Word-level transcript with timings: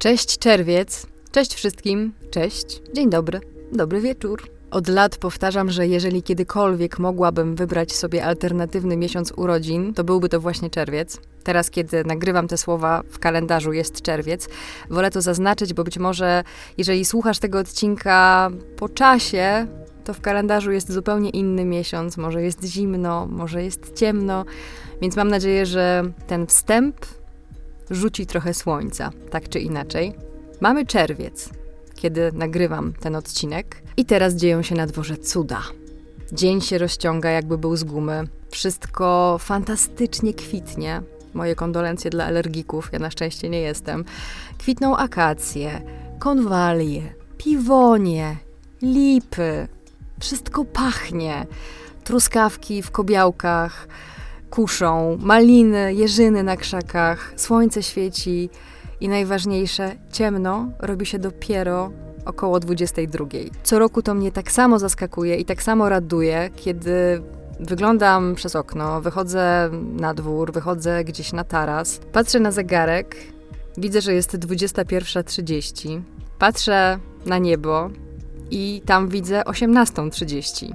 Cześć 0.00 0.38
czerwiec, 0.38 1.06
cześć 1.32 1.54
wszystkim, 1.54 2.12
cześć, 2.30 2.82
dzień 2.94 3.10
dobry, 3.10 3.40
dobry 3.72 4.00
wieczór. 4.00 4.42
Od 4.70 4.88
lat 4.88 5.16
powtarzam, 5.16 5.70
że 5.70 5.86
jeżeli 5.86 6.22
kiedykolwiek 6.22 6.98
mogłabym 6.98 7.56
wybrać 7.56 7.92
sobie 7.92 8.24
alternatywny 8.24 8.96
miesiąc 8.96 9.32
urodzin, 9.36 9.94
to 9.94 10.04
byłby 10.04 10.28
to 10.28 10.40
właśnie 10.40 10.70
czerwiec. 10.70 11.20
Teraz, 11.44 11.70
kiedy 11.70 12.04
nagrywam 12.04 12.48
te 12.48 12.56
słowa 12.56 13.02
w 13.10 13.18
kalendarzu, 13.18 13.72
jest 13.72 14.02
czerwiec. 14.02 14.48
Wolę 14.90 15.10
to 15.10 15.20
zaznaczyć, 15.20 15.74
bo 15.74 15.84
być 15.84 15.98
może, 15.98 16.44
jeżeli 16.78 17.04
słuchasz 17.04 17.38
tego 17.38 17.58
odcinka 17.58 18.50
po 18.76 18.88
czasie, 18.88 19.66
to 20.04 20.14
w 20.14 20.20
kalendarzu 20.20 20.72
jest 20.72 20.92
zupełnie 20.92 21.30
inny 21.30 21.64
miesiąc. 21.64 22.16
Może 22.16 22.42
jest 22.42 22.64
zimno, 22.64 23.26
może 23.26 23.62
jest 23.62 23.92
ciemno, 23.94 24.44
więc 25.02 25.16
mam 25.16 25.28
nadzieję, 25.28 25.66
że 25.66 26.02
ten 26.26 26.46
wstęp 26.46 26.96
rzuci 27.90 28.26
trochę 28.26 28.54
słońca, 28.54 29.10
tak 29.30 29.48
czy 29.48 29.60
inaczej. 29.60 30.14
Mamy 30.60 30.86
czerwiec, 30.86 31.50
kiedy 31.94 32.32
nagrywam 32.32 32.92
ten 32.92 33.16
odcinek, 33.16 33.82
i 33.96 34.04
teraz 34.04 34.34
dzieją 34.34 34.62
się 34.62 34.74
na 34.74 34.86
dworze 34.86 35.16
cuda. 35.16 35.62
Dzień 36.32 36.60
się 36.60 36.78
rozciąga, 36.78 37.30
jakby 37.30 37.58
był 37.58 37.76
z 37.76 37.84
gumy. 37.84 38.24
Wszystko 38.50 39.36
fantastycznie 39.40 40.34
kwitnie. 40.34 41.02
Moje 41.34 41.54
kondolencje 41.54 42.10
dla 42.10 42.24
alergików, 42.24 42.88
ja 42.92 42.98
na 42.98 43.10
szczęście 43.10 43.48
nie 43.48 43.60
jestem. 43.60 44.04
Kwitną 44.58 44.96
akacje, 44.96 45.82
konwalie, 46.18 47.02
piwonie, 47.38 48.36
lipy. 48.82 49.68
Wszystko 50.20 50.64
pachnie. 50.64 51.46
Truskawki 52.04 52.82
w 52.82 52.90
kobiałkach 52.90 53.88
kuszą, 54.50 55.18
maliny, 55.20 55.94
jeżyny 55.94 56.42
na 56.42 56.56
krzakach, 56.56 57.32
słońce 57.36 57.82
świeci 57.82 58.50
i 59.00 59.08
najważniejsze, 59.08 59.96
ciemno 60.12 60.68
robi 60.78 61.06
się 61.06 61.18
dopiero 61.18 61.90
około 62.24 62.60
22. 62.60 63.26
Co 63.62 63.78
roku 63.78 64.02
to 64.02 64.14
mnie 64.14 64.32
tak 64.32 64.52
samo 64.52 64.78
zaskakuje 64.78 65.36
i 65.36 65.44
tak 65.44 65.62
samo 65.62 65.88
raduje, 65.88 66.50
kiedy 66.56 67.22
wyglądam 67.60 68.34
przez 68.34 68.56
okno, 68.56 69.00
wychodzę 69.00 69.70
na 69.92 70.14
dwór, 70.14 70.52
wychodzę 70.52 71.04
gdzieś 71.04 71.32
na 71.32 71.44
taras, 71.44 72.00
patrzę 72.12 72.40
na 72.40 72.50
zegarek, 72.50 73.16
widzę, 73.76 74.00
że 74.00 74.14
jest 74.14 74.38
21.30, 74.38 76.00
patrzę 76.38 76.98
na 77.26 77.38
niebo 77.38 77.90
i 78.50 78.82
tam 78.86 79.08
widzę 79.08 79.42
18.30 79.42 80.72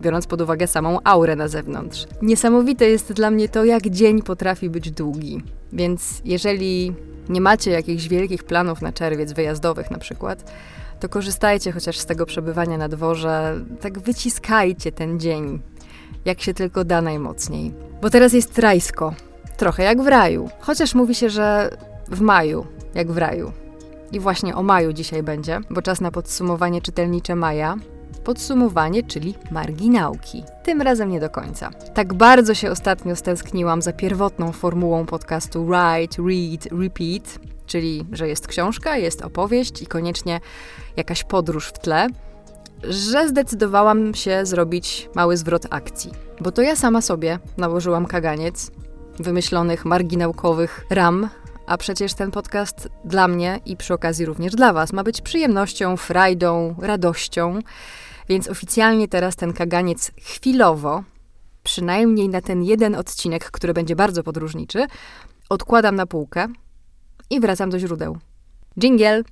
biorąc 0.00 0.26
pod 0.26 0.40
uwagę 0.40 0.66
samą 0.66 0.98
aurę 1.04 1.36
na 1.36 1.48
zewnątrz. 1.48 2.06
Niesamowite 2.22 2.90
jest 2.90 3.12
dla 3.12 3.30
mnie 3.30 3.48
to, 3.48 3.64
jak 3.64 3.82
dzień 3.82 4.22
potrafi 4.22 4.70
być 4.70 4.90
długi. 4.90 5.42
Więc 5.72 6.22
jeżeli 6.24 6.94
nie 7.28 7.40
macie 7.40 7.70
jakichś 7.70 8.08
wielkich 8.08 8.44
planów 8.44 8.82
na 8.82 8.92
czerwiec, 8.92 9.32
wyjazdowych 9.32 9.90
na 9.90 9.98
przykład, 9.98 10.52
to 11.00 11.08
korzystajcie 11.08 11.72
chociaż 11.72 11.98
z 11.98 12.06
tego 12.06 12.26
przebywania 12.26 12.78
na 12.78 12.88
dworze, 12.88 13.60
tak 13.80 13.98
wyciskajcie 13.98 14.92
ten 14.92 15.20
dzień, 15.20 15.60
jak 16.24 16.40
się 16.40 16.54
tylko 16.54 16.84
da 16.84 17.02
najmocniej. 17.02 17.72
Bo 18.02 18.10
teraz 18.10 18.32
jest 18.32 18.58
rajsko, 18.58 19.14
trochę 19.56 19.82
jak 19.82 20.02
w 20.02 20.06
raju, 20.06 20.50
chociaż 20.60 20.94
mówi 20.94 21.14
się, 21.14 21.30
że 21.30 21.76
w 22.08 22.20
maju, 22.20 22.66
jak 22.94 23.12
w 23.12 23.18
raju. 23.18 23.52
I 24.12 24.20
właśnie 24.20 24.56
o 24.56 24.62
maju 24.62 24.92
dzisiaj 24.92 25.22
będzie, 25.22 25.60
bo 25.70 25.82
czas 25.82 26.00
na 26.00 26.10
podsumowanie 26.10 26.82
czytelnicze 26.82 27.34
maja, 27.34 27.76
podsumowanie, 28.24 29.02
czyli 29.02 29.34
marginałki. 29.50 30.44
Tym 30.62 30.82
razem 30.82 31.10
nie 31.10 31.20
do 31.20 31.30
końca. 31.30 31.70
Tak 31.94 32.14
bardzo 32.14 32.54
się 32.54 32.70
ostatnio 32.70 33.16
stęskniłam 33.16 33.82
za 33.82 33.92
pierwotną 33.92 34.52
formułą 34.52 35.06
podcastu 35.06 35.64
Write, 35.64 36.22
Read, 36.22 36.82
Repeat, 36.82 37.38
czyli 37.66 38.06
że 38.12 38.28
jest 38.28 38.46
książka, 38.46 38.96
jest 38.96 39.22
opowieść 39.22 39.82
i 39.82 39.86
koniecznie 39.86 40.40
jakaś 40.96 41.24
podróż 41.24 41.68
w 41.68 41.78
tle, 41.78 42.06
że 42.84 43.28
zdecydowałam 43.28 44.14
się 44.14 44.46
zrobić 44.46 45.08
mały 45.14 45.36
zwrot 45.36 45.66
akcji. 45.70 46.12
Bo 46.40 46.52
to 46.52 46.62
ja 46.62 46.76
sama 46.76 47.02
sobie 47.02 47.38
nałożyłam 47.56 48.06
kaganiec 48.06 48.70
wymyślonych 49.18 49.84
marginałkowych 49.84 50.86
ram, 50.90 51.28
a 51.66 51.76
przecież 51.76 52.14
ten 52.14 52.30
podcast 52.30 52.88
dla 53.04 53.28
mnie 53.28 53.60
i 53.66 53.76
przy 53.76 53.94
okazji 53.94 54.26
również 54.26 54.54
dla 54.54 54.72
Was 54.72 54.92
ma 54.92 55.04
być 55.04 55.20
przyjemnością, 55.20 55.96
frajdą, 55.96 56.74
radością. 56.78 57.58
Więc 58.28 58.48
oficjalnie 58.48 59.08
teraz 59.08 59.36
ten 59.36 59.52
kaganiec 59.52 60.10
chwilowo, 60.18 61.04
przynajmniej 61.62 62.28
na 62.28 62.40
ten 62.40 62.62
jeden 62.62 62.94
odcinek, 62.94 63.50
który 63.50 63.74
będzie 63.74 63.96
bardzo 63.96 64.22
podróżniczy, 64.22 64.86
odkładam 65.48 65.96
na 65.96 66.06
półkę 66.06 66.48
i 67.30 67.40
wracam 67.40 67.70
do 67.70 67.78
źródeł. 67.78 68.18
Jingle! 68.80 69.22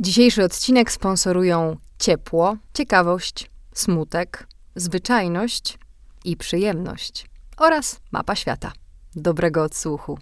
Dzisiejszy 0.00 0.44
odcinek 0.44 0.92
sponsorują 0.92 1.76
ciepło, 1.98 2.56
ciekawość, 2.74 3.50
smutek, 3.74 4.46
zwyczajność 4.76 5.78
i 6.24 6.36
przyjemność 6.36 7.26
oraz 7.56 8.00
mapa 8.12 8.34
świata. 8.36 8.72
Dobrego 9.16 9.62
odsłuchu. 9.62 10.18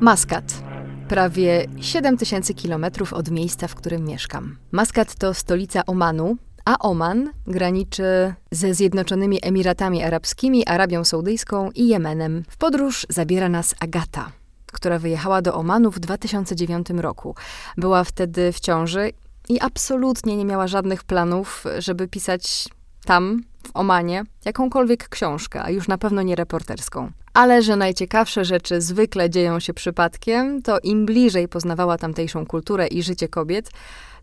Maskat. 0.00 0.62
Prawie 1.08 1.66
7000 1.80 2.54
kilometrów 2.54 3.12
od 3.12 3.30
miejsca, 3.30 3.68
w 3.68 3.74
którym 3.74 4.04
mieszkam. 4.04 4.56
Maskat 4.72 5.14
to 5.14 5.34
stolica 5.34 5.86
Omanu, 5.86 6.36
a 6.64 6.78
Oman 6.78 7.32
graniczy 7.46 8.34
ze 8.50 8.74
Zjednoczonymi 8.74 9.38
Emiratami 9.42 10.02
Arabskimi, 10.02 10.66
Arabią 10.66 11.04
Saudyjską 11.04 11.70
i 11.74 11.88
Jemenem. 11.88 12.44
W 12.48 12.56
podróż 12.56 13.06
zabiera 13.08 13.48
nas 13.48 13.74
Agata, 13.80 14.32
która 14.72 14.98
wyjechała 14.98 15.42
do 15.42 15.54
Omanu 15.54 15.90
w 15.90 15.98
2009 15.98 16.90
roku. 16.90 17.34
Była 17.76 18.04
wtedy 18.04 18.52
w 18.52 18.60
ciąży 18.60 19.10
i 19.48 19.60
absolutnie 19.60 20.36
nie 20.36 20.44
miała 20.44 20.66
żadnych 20.66 21.04
planów, 21.04 21.64
żeby 21.78 22.08
pisać 22.08 22.68
tam, 23.04 23.42
w 23.68 23.76
Omanie, 23.76 24.24
jakąkolwiek 24.44 25.08
książkę, 25.08 25.62
a 25.62 25.70
już 25.70 25.88
na 25.88 25.98
pewno 25.98 26.22
nie 26.22 26.36
reporterską. 26.36 27.10
Ale 27.34 27.62
że 27.62 27.76
najciekawsze 27.76 28.44
rzeczy 28.44 28.80
zwykle 28.80 29.30
dzieją 29.30 29.60
się 29.60 29.74
przypadkiem, 29.74 30.62
to 30.62 30.78
im 30.82 31.06
bliżej 31.06 31.48
poznawała 31.48 31.98
tamtejszą 31.98 32.46
kulturę 32.46 32.86
i 32.86 33.02
życie 33.02 33.28
kobiet, 33.28 33.70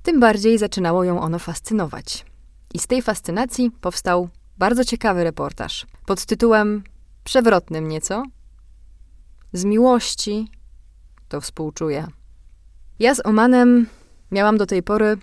tym 0.04 0.20
bardziej 0.20 0.58
zaczynało 0.58 1.04
ją 1.04 1.22
ono 1.22 1.40
fascynować. 1.40 2.26
I 2.74 2.80
z 2.80 2.88
tej 2.88 3.02
fascynacji 3.02 3.72
powstał 3.82 4.30
bardzo 4.58 4.84
ciekawy 4.84 5.24
reportaż 5.24 5.86
pod 6.06 6.26
tytułem 6.26 6.84
przewrotnym 7.24 7.88
nieco. 7.88 8.24
Z 9.54 9.66
miłości 9.66 10.48
to 11.28 11.42
współczuję. 11.42 12.08
Ja 13.00 13.16
z 13.16 13.26
Omanem 13.26 13.88
miałam 14.32 14.58
do 14.58 14.66
tej 14.66 14.84
pory 14.84 15.18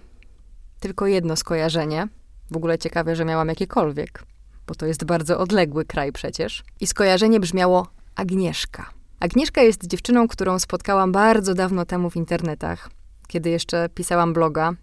tylko 0.80 1.06
jedno 1.06 1.36
skojarzenie. 1.36 2.08
W 2.52 2.56
ogóle 2.56 2.78
ciekawe, 2.78 3.16
że 3.16 3.24
miałam 3.24 3.48
jakiekolwiek, 3.48 4.22
bo 4.66 4.74
to 4.74 4.86
jest 4.86 5.04
bardzo 5.04 5.38
odległy 5.38 5.84
kraj 5.84 6.12
przecież. 6.12 6.64
I 6.80 6.86
skojarzenie 6.86 7.40
brzmiało 7.40 7.86
Agnieszka. 8.14 8.90
Agnieszka 9.20 9.62
jest 9.62 9.86
dziewczyną, 9.86 10.28
którą 10.28 10.58
spotkałam 10.58 11.12
bardzo 11.12 11.54
dawno 11.54 11.84
temu 11.84 12.10
w 12.10 12.16
internetach, 12.16 12.90
kiedy 13.28 13.50
jeszcze 13.50 13.88
pisałam 13.88 14.32
bloga 14.32 14.74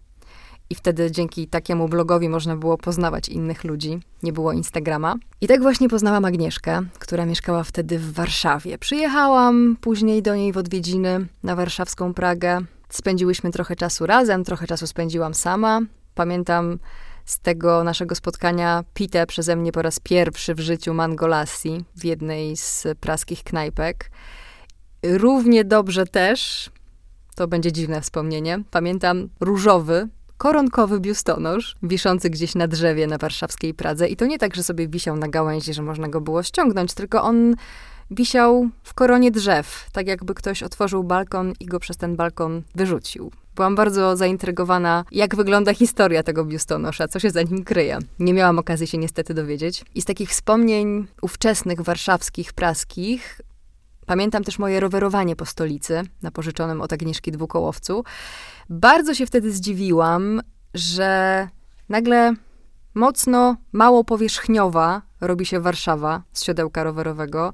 i 0.70 0.76
wtedy 0.76 1.12
dzięki 1.12 1.48
takiemu 1.48 1.90
blogowi 1.90 2.30
można 2.30 2.56
było 2.56 2.78
poznawać 2.78 3.30
innych 3.30 3.64
ludzi. 3.64 4.00
Nie 4.24 4.34
było 4.34 4.54
Instagrama. 4.54 5.16
I 5.42 5.48
tak 5.48 5.62
właśnie 5.62 5.90
poznałam 5.90 6.26
Agnieszkę, 6.26 6.82
która 7.00 7.26
mieszkała 7.26 7.64
wtedy 7.64 8.00
w 8.00 8.14
Warszawie. 8.14 8.78
Przyjechałam 8.78 9.78
później 9.82 10.22
do 10.22 10.36
niej 10.36 10.54
w 10.54 10.58
odwiedziny 10.58 11.26
na 11.44 11.56
warszawską 11.56 12.14
Pragę. 12.14 12.62
Spędziłyśmy 12.90 13.52
trochę 13.52 13.76
czasu 13.76 14.06
razem, 14.06 14.44
trochę 14.44 14.68
czasu 14.68 14.88
spędziłam 14.88 15.34
sama. 15.34 15.82
Pamiętam 16.16 16.80
z 17.30 17.40
tego 17.40 17.84
naszego 17.84 18.16
spotkania 18.16 18.84
pite 18.94 19.26
przeze 19.26 19.56
mnie 19.56 19.72
po 19.72 19.82
raz 19.82 20.00
pierwszy 20.00 20.56
w 20.56 20.60
życiu 20.60 20.94
mangolassi 20.94 21.84
w 21.96 22.06
jednej 22.06 22.58
z 22.58 22.88
praskich 23.00 23.44
knajpek. 23.44 24.12
Równie 25.04 25.64
dobrze 25.64 26.06
też, 26.06 26.70
to 27.36 27.48
będzie 27.48 27.72
dziwne 27.72 28.02
wspomnienie, 28.02 28.64
pamiętam 28.72 29.30
różowy, 29.40 30.08
koronkowy 30.38 31.00
biustonosz, 31.00 31.76
wiszący 31.84 32.30
gdzieś 32.30 32.56
na 32.56 32.68
drzewie 32.68 33.08
na 33.08 33.18
warszawskiej 33.18 33.74
Pradze. 33.74 34.08
I 34.08 34.16
to 34.16 34.26
nie 34.26 34.38
tak, 34.38 34.56
że 34.56 34.64
sobie 34.64 34.88
wisiał 34.88 35.16
na 35.16 35.28
gałęzi, 35.28 35.74
że 35.74 35.82
można 35.82 36.08
go 36.08 36.22
było 36.22 36.44
ściągnąć, 36.44 36.94
tylko 36.94 37.24
on 37.24 37.56
wisiał 38.12 38.70
w 38.84 38.94
koronie 38.94 39.32
drzew, 39.32 39.90
tak 39.92 40.08
jakby 40.08 40.34
ktoś 40.34 40.64
otworzył 40.64 41.04
balkon 41.04 41.54
i 41.60 41.66
go 41.66 41.80
przez 41.80 41.98
ten 41.98 42.16
balkon 42.16 42.62
wyrzucił. 42.76 43.32
Byłam 43.60 43.76
bardzo 43.76 44.18
zaintrygowana, 44.18 45.06
jak 45.12 45.36
wygląda 45.36 45.74
historia 45.74 46.24
tego 46.24 46.46
biustonosza, 46.46 47.08
co 47.08 47.20
się 47.20 47.30
za 47.30 47.42
nim 47.42 47.64
kryje. 47.64 48.00
Nie 48.20 48.34
miałam 48.34 48.60
okazji 48.60 48.88
się 48.88 48.98
niestety 48.98 49.34
dowiedzieć. 49.34 49.86
I 49.96 50.02
z 50.02 50.06
takich 50.06 50.30
wspomnień 50.30 51.08
ówczesnych 51.22 51.82
warszawskich, 51.82 52.54
praskich, 52.54 53.42
Pamiętam 54.06 54.44
też 54.44 54.60
moje 54.60 54.80
rowerowanie 54.80 55.36
po 55.36 55.46
stolicy 55.46 56.02
na 56.22 56.32
pożyczonym 56.32 56.82
od 56.82 56.94
Agnieszki 56.94 57.32
dwukołowcu. 57.32 58.04
Bardzo 58.70 59.14
się 59.14 59.26
wtedy 59.26 59.52
zdziwiłam, 59.52 60.42
że 60.74 61.48
nagle 61.90 62.34
mocno 62.94 63.58
mało 63.72 64.04
powierzchniowa 64.04 65.02
robi 65.22 65.46
się 65.46 65.60
Warszawa 65.60 66.24
z 66.34 66.44
siodełka 66.44 66.84
rowerowego. 66.84 67.54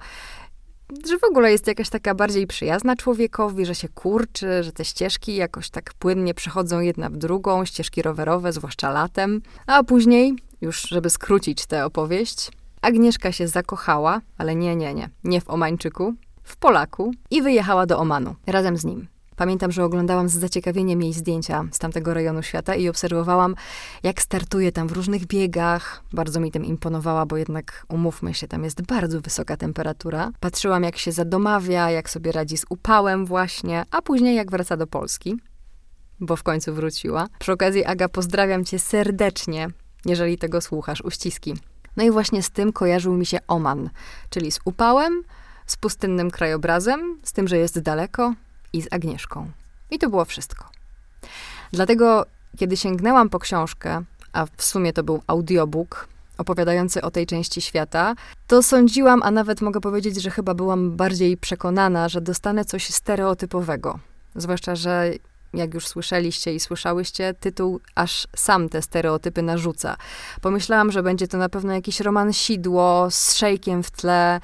Że 1.09 1.19
w 1.19 1.23
ogóle 1.23 1.51
jest 1.51 1.67
jakaś 1.67 1.89
taka 1.89 2.15
bardziej 2.15 2.47
przyjazna 2.47 2.95
człowiekowi, 2.95 3.65
że 3.65 3.75
się 3.75 3.89
kurczy, 3.89 4.63
że 4.63 4.71
te 4.71 4.85
ścieżki 4.85 5.35
jakoś 5.35 5.69
tak 5.69 5.93
płynnie 5.93 6.33
przechodzą 6.33 6.79
jedna 6.79 7.09
w 7.09 7.17
drugą, 7.17 7.65
ścieżki 7.65 8.01
rowerowe, 8.01 8.53
zwłaszcza 8.53 8.91
latem. 8.91 9.41
A 9.67 9.83
później, 9.83 10.35
już 10.61 10.81
żeby 10.81 11.09
skrócić 11.09 11.65
tę 11.65 11.85
opowieść, 11.85 12.51
Agnieszka 12.85 13.31
się 13.31 13.47
zakochała, 13.47 14.21
ale 14.37 14.55
nie, 14.55 14.75
nie, 14.75 14.93
nie, 14.93 15.09
nie 15.23 15.41
w 15.41 15.49
Omańczyku, 15.49 16.13
w 16.43 16.57
Polaku 16.57 17.13
i 17.31 17.41
wyjechała 17.41 17.85
do 17.85 17.99
Omanu 17.99 18.35
razem 18.47 18.77
z 18.77 18.85
nim. 18.85 19.07
Pamiętam, 19.35 19.71
że 19.71 19.83
oglądałam 19.83 20.29
z 20.29 20.33
zaciekawieniem 20.33 21.01
jej 21.01 21.13
zdjęcia 21.13 21.63
z 21.71 21.79
tamtego 21.79 22.13
rejonu 22.13 22.43
świata 22.43 22.75
i 22.75 22.89
obserwowałam, 22.89 23.55
jak 24.03 24.21
startuje 24.21 24.71
tam 24.71 24.87
w 24.87 24.91
różnych 24.91 25.25
biegach. 25.25 26.03
Bardzo 26.13 26.39
mi 26.39 26.51
tym 26.51 26.65
imponowała, 26.65 27.25
bo 27.25 27.37
jednak, 27.37 27.85
umówmy 27.89 28.33
się, 28.33 28.47
tam 28.47 28.63
jest 28.63 28.81
bardzo 28.81 29.21
wysoka 29.21 29.57
temperatura. 29.57 30.31
Patrzyłam, 30.39 30.83
jak 30.83 30.97
się 30.97 31.11
zadomawia, 31.11 31.91
jak 31.91 32.09
sobie 32.09 32.31
radzi 32.31 32.57
z 32.57 32.65
upałem 32.69 33.25
właśnie, 33.25 33.85
a 33.91 34.01
później 34.01 34.35
jak 34.35 34.51
wraca 34.51 34.77
do 34.77 34.87
Polski, 34.87 35.35
bo 36.19 36.35
w 36.35 36.43
końcu 36.43 36.73
wróciła. 36.73 37.27
Przy 37.39 37.51
okazji, 37.51 37.85
Aga, 37.85 38.09
pozdrawiam 38.09 38.65
cię 38.65 38.79
serdecznie, 38.79 39.67
jeżeli 40.05 40.37
tego 40.37 40.61
słuchasz, 40.61 41.01
uściski. 41.01 41.53
No 41.97 42.03
i 42.03 42.11
właśnie 42.11 42.43
z 42.43 42.49
tym 42.49 42.73
kojarzył 42.73 43.13
mi 43.13 43.25
się 43.25 43.39
Oman, 43.47 43.89
czyli 44.29 44.51
z 44.51 44.59
upałem, 44.65 45.23
z 45.65 45.77
pustynnym 45.77 46.31
krajobrazem, 46.31 47.19
z 47.23 47.33
tym, 47.33 47.47
że 47.47 47.57
jest 47.57 47.79
daleko 47.79 48.33
i 48.75 48.81
z 48.81 48.87
Agnieszką. 48.91 49.51
I 49.91 49.99
to 49.99 50.09
było 50.09 50.25
wszystko. 50.25 50.69
Dlatego, 51.71 52.25
kiedy 52.57 52.77
sięgnęłam 52.77 53.29
po 53.29 53.39
książkę, 53.39 54.03
a 54.33 54.45
w 54.57 54.63
sumie 54.63 54.93
to 54.93 55.03
był 55.03 55.21
audiobook 55.27 56.07
opowiadający 56.37 57.01
o 57.01 57.11
tej 57.11 57.25
części 57.25 57.61
świata, 57.61 58.15
to 58.47 58.63
sądziłam, 58.63 59.23
a 59.23 59.31
nawet 59.31 59.61
mogę 59.61 59.81
powiedzieć, 59.81 60.21
że 60.21 60.31
chyba 60.31 60.53
byłam 60.53 60.95
bardziej 60.95 61.37
przekonana, 61.37 62.09
że 62.09 62.21
dostanę 62.21 62.65
coś 62.65 62.89
stereotypowego. 62.89 63.99
Zwłaszcza, 64.35 64.75
że 64.75 65.11
jak 65.57 65.73
już 65.73 65.87
słyszeliście 65.87 66.53
i 66.53 66.59
słyszałyście, 66.59 67.33
tytuł 67.33 67.79
aż 67.95 68.27
sam 68.35 68.69
te 68.69 68.81
stereotypy 68.81 69.41
narzuca. 69.41 69.97
Pomyślałam, 70.41 70.91
że 70.91 71.03
będzie 71.03 71.27
to 71.27 71.37
na 71.37 71.49
pewno 71.49 71.73
jakiś 71.73 71.99
roman 71.99 72.33
sidło 72.33 73.07
z 73.11 73.35
szejkiem 73.35 73.83
w 73.83 73.91
tle, 73.91 74.39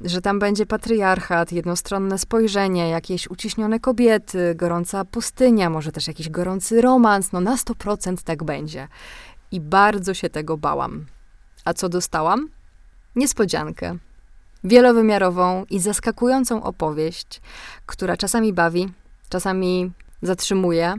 że 0.00 0.20
tam 0.20 0.38
będzie 0.38 0.66
patriarchat, 0.66 1.52
jednostronne 1.52 2.18
spojrzenie, 2.18 2.88
jakieś 2.88 3.30
uciśnione 3.30 3.80
kobiety, 3.80 4.54
gorąca 4.54 5.04
pustynia, 5.04 5.70
może 5.70 5.92
też 5.92 6.08
jakiś 6.08 6.28
gorący 6.28 6.80
romans. 6.80 7.32
No 7.32 7.40
na 7.40 7.56
100% 7.56 8.16
tak 8.24 8.44
będzie. 8.44 8.88
I 9.50 9.60
bardzo 9.60 10.14
się 10.14 10.30
tego 10.30 10.56
bałam. 10.56 11.06
A 11.64 11.74
co 11.74 11.88
dostałam? 11.88 12.48
Niespodziankę. 13.16 13.96
Wielowymiarową 14.64 15.64
i 15.70 15.80
zaskakującą 15.80 16.62
opowieść, 16.62 17.40
która 17.86 18.16
czasami 18.16 18.52
bawi, 18.52 18.88
czasami 19.28 19.92
zatrzymuje, 20.22 20.94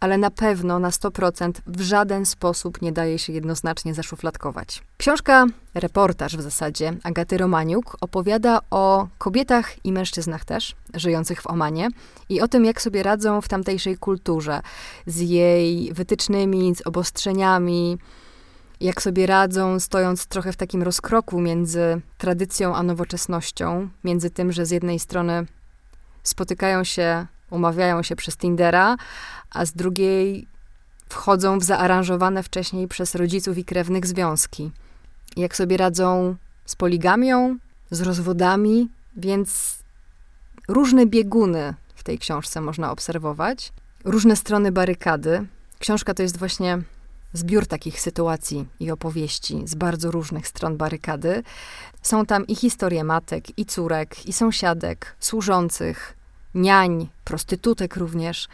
ale 0.00 0.18
na 0.18 0.30
pewno 0.30 0.78
na 0.78 0.90
100% 0.90 1.52
w 1.66 1.80
żaden 1.80 2.26
sposób 2.26 2.82
nie 2.82 2.92
daje 2.92 3.18
się 3.18 3.32
jednoznacznie 3.32 3.94
zaszufladkować. 3.94 4.82
Książka, 4.96 5.46
reportaż 5.74 6.36
w 6.36 6.40
zasadzie, 6.40 6.92
Agaty 7.02 7.38
Romaniuk 7.38 7.96
opowiada 8.00 8.60
o 8.70 9.08
kobietach 9.18 9.84
i 9.84 9.92
mężczyznach 9.92 10.44
też, 10.44 10.74
żyjących 10.94 11.42
w 11.42 11.46
Omanie 11.46 11.88
i 12.28 12.40
o 12.40 12.48
tym, 12.48 12.64
jak 12.64 12.82
sobie 12.82 13.02
radzą 13.02 13.40
w 13.40 13.48
tamtejszej 13.48 13.96
kulturze, 13.96 14.60
z 15.06 15.20
jej 15.20 15.92
wytycznymi, 15.92 16.74
z 16.74 16.86
obostrzeniami, 16.86 17.98
jak 18.80 19.02
sobie 19.02 19.26
radzą, 19.26 19.80
stojąc 19.80 20.26
trochę 20.26 20.52
w 20.52 20.56
takim 20.56 20.82
rozkroku 20.82 21.40
między 21.40 22.00
tradycją 22.18 22.74
a 22.74 22.82
nowoczesnością, 22.82 23.88
między 24.04 24.30
tym, 24.30 24.52
że 24.52 24.66
z 24.66 24.70
jednej 24.70 24.98
strony 24.98 25.46
spotykają 26.22 26.84
się 26.84 27.26
umawiają 27.54 28.02
się 28.02 28.16
przez 28.16 28.36
Tindera, 28.36 28.96
a 29.50 29.66
z 29.66 29.72
drugiej 29.72 30.46
wchodzą 31.08 31.58
w 31.58 31.64
zaaranżowane 31.64 32.42
wcześniej 32.42 32.88
przez 32.88 33.14
rodziców 33.14 33.58
i 33.58 33.64
krewnych 33.64 34.06
związki. 34.06 34.70
Jak 35.36 35.56
sobie 35.56 35.76
radzą 35.76 36.36
z 36.66 36.76
poligamią, 36.76 37.58
z 37.90 38.00
rozwodami, 38.00 38.90
więc 39.16 39.78
różne 40.68 41.06
bieguny 41.06 41.74
w 41.94 42.02
tej 42.02 42.18
książce 42.18 42.60
można 42.60 42.90
obserwować, 42.90 43.72
różne 44.04 44.36
strony 44.36 44.72
barykady. 44.72 45.46
Książka 45.78 46.14
to 46.14 46.22
jest 46.22 46.38
właśnie 46.38 46.82
zbiór 47.32 47.66
takich 47.66 48.00
sytuacji 48.00 48.66
i 48.80 48.90
opowieści 48.90 49.62
z 49.64 49.74
bardzo 49.74 50.10
różnych 50.10 50.48
stron 50.48 50.76
barykady. 50.76 51.42
Są 52.02 52.26
tam 52.26 52.46
i 52.46 52.56
historie 52.56 53.04
matek, 53.04 53.58
i 53.58 53.66
córek, 53.66 54.26
i 54.26 54.32
sąsiadek, 54.32 55.16
służących, 55.20 56.16
niań, 56.54 57.08
prostytutek 57.24 57.96
również. 57.96 58.48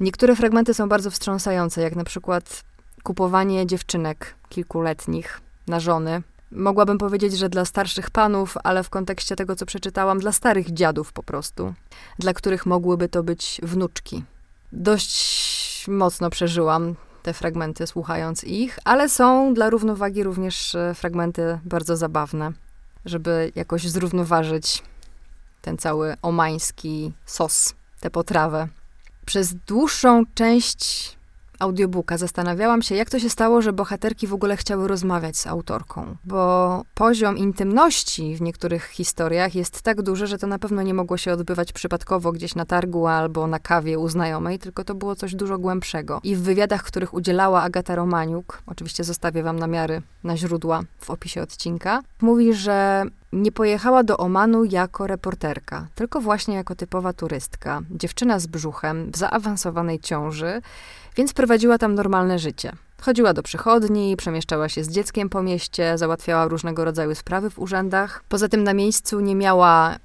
Niektóre 0.00 0.36
fragmenty 0.36 0.74
są 0.74 0.88
bardzo 0.88 1.10
wstrząsające, 1.10 1.82
jak 1.82 1.96
na 1.96 2.04
przykład 2.04 2.64
kupowanie 3.02 3.66
dziewczynek 3.66 4.34
kilkuletnich 4.48 5.40
na 5.68 5.80
żony. 5.80 6.22
Mogłabym 6.52 6.98
powiedzieć, 6.98 7.38
że 7.38 7.48
dla 7.48 7.64
starszych 7.64 8.10
panów, 8.10 8.54
ale 8.64 8.82
w 8.82 8.90
kontekście 8.90 9.36
tego, 9.36 9.56
co 9.56 9.66
przeczytałam, 9.66 10.18
dla 10.18 10.32
starych 10.32 10.70
dziadów 10.70 11.12
po 11.12 11.22
prostu, 11.22 11.74
dla 12.18 12.34
których 12.34 12.66
mogłyby 12.66 13.08
to 13.08 13.22
być 13.22 13.60
wnuczki. 13.62 14.24
Dość 14.72 15.88
mocno 15.88 16.30
przeżyłam 16.30 16.94
te 17.22 17.32
fragmenty, 17.32 17.86
słuchając 17.86 18.44
ich, 18.44 18.78
ale 18.84 19.08
są 19.08 19.54
dla 19.54 19.70
równowagi 19.70 20.22
również 20.22 20.74
e, 20.74 20.94
fragmenty 20.94 21.58
bardzo 21.64 21.96
zabawne, 21.96 22.52
żeby 23.04 23.52
jakoś 23.54 23.88
zrównoważyć 23.88 24.82
ten 25.66 25.78
cały 25.78 26.16
omański 26.22 27.12
sos, 27.24 27.74
tę 28.00 28.10
potrawę. 28.10 28.68
Przez 29.24 29.54
dłuższą 29.54 30.22
część 30.34 31.15
audiobooka 31.58 32.18
zastanawiałam 32.18 32.82
się, 32.82 32.94
jak 32.94 33.10
to 33.10 33.18
się 33.18 33.30
stało, 33.30 33.62
że 33.62 33.72
bohaterki 33.72 34.26
w 34.26 34.34
ogóle 34.34 34.56
chciały 34.56 34.88
rozmawiać 34.88 35.36
z 35.36 35.46
autorką, 35.46 36.16
bo 36.24 36.82
poziom 36.94 37.38
intymności 37.38 38.36
w 38.36 38.42
niektórych 38.42 38.86
historiach 38.86 39.54
jest 39.54 39.82
tak 39.82 40.02
duży, 40.02 40.26
że 40.26 40.38
to 40.38 40.46
na 40.46 40.58
pewno 40.58 40.82
nie 40.82 40.94
mogło 40.94 41.16
się 41.16 41.32
odbywać 41.32 41.72
przypadkowo 41.72 42.32
gdzieś 42.32 42.54
na 42.54 42.64
targu 42.64 43.06
albo 43.06 43.46
na 43.46 43.58
kawie 43.58 43.98
u 43.98 44.08
znajomej, 44.08 44.58
tylko 44.58 44.84
to 44.84 44.94
było 44.94 45.16
coś 45.16 45.34
dużo 45.34 45.58
głębszego. 45.58 46.20
I 46.24 46.36
w 46.36 46.42
wywiadach, 46.42 46.82
których 46.82 47.14
udzielała 47.14 47.62
Agata 47.62 47.94
Romaniuk, 47.94 48.62
oczywiście 48.66 49.04
zostawię 49.04 49.42
wam 49.42 49.58
namiary 49.58 50.02
na 50.24 50.36
źródła 50.36 50.82
w 50.98 51.10
opisie 51.10 51.42
odcinka, 51.42 52.02
mówi, 52.20 52.54
że 52.54 53.04
nie 53.32 53.52
pojechała 53.52 54.02
do 54.02 54.16
Omanu 54.16 54.64
jako 54.64 55.06
reporterka, 55.06 55.86
tylko 55.94 56.20
właśnie 56.20 56.54
jako 56.54 56.74
typowa 56.74 57.12
turystka, 57.12 57.82
dziewczyna 57.90 58.38
z 58.38 58.46
brzuchem, 58.46 59.10
w 59.10 59.16
zaawansowanej 59.16 60.00
ciąży, 60.00 60.62
więc 61.16 61.32
prowadziła 61.32 61.78
tam 61.78 61.94
normalne 61.94 62.38
życie. 62.38 62.72
Chodziła 63.00 63.32
do 63.32 63.42
przychodni, 63.42 64.16
przemieszczała 64.16 64.68
się 64.68 64.84
z 64.84 64.88
dzieckiem 64.88 65.28
po 65.28 65.42
mieście, 65.42 65.98
załatwiała 65.98 66.48
różnego 66.48 66.84
rodzaju 66.84 67.14
sprawy 67.14 67.50
w 67.50 67.58
urzędach. 67.58 68.24
Poza 68.28 68.48
tym 68.48 68.64
na 68.64 68.74
miejscu 68.74 69.20
nie 69.20 69.34
miała 69.34 69.96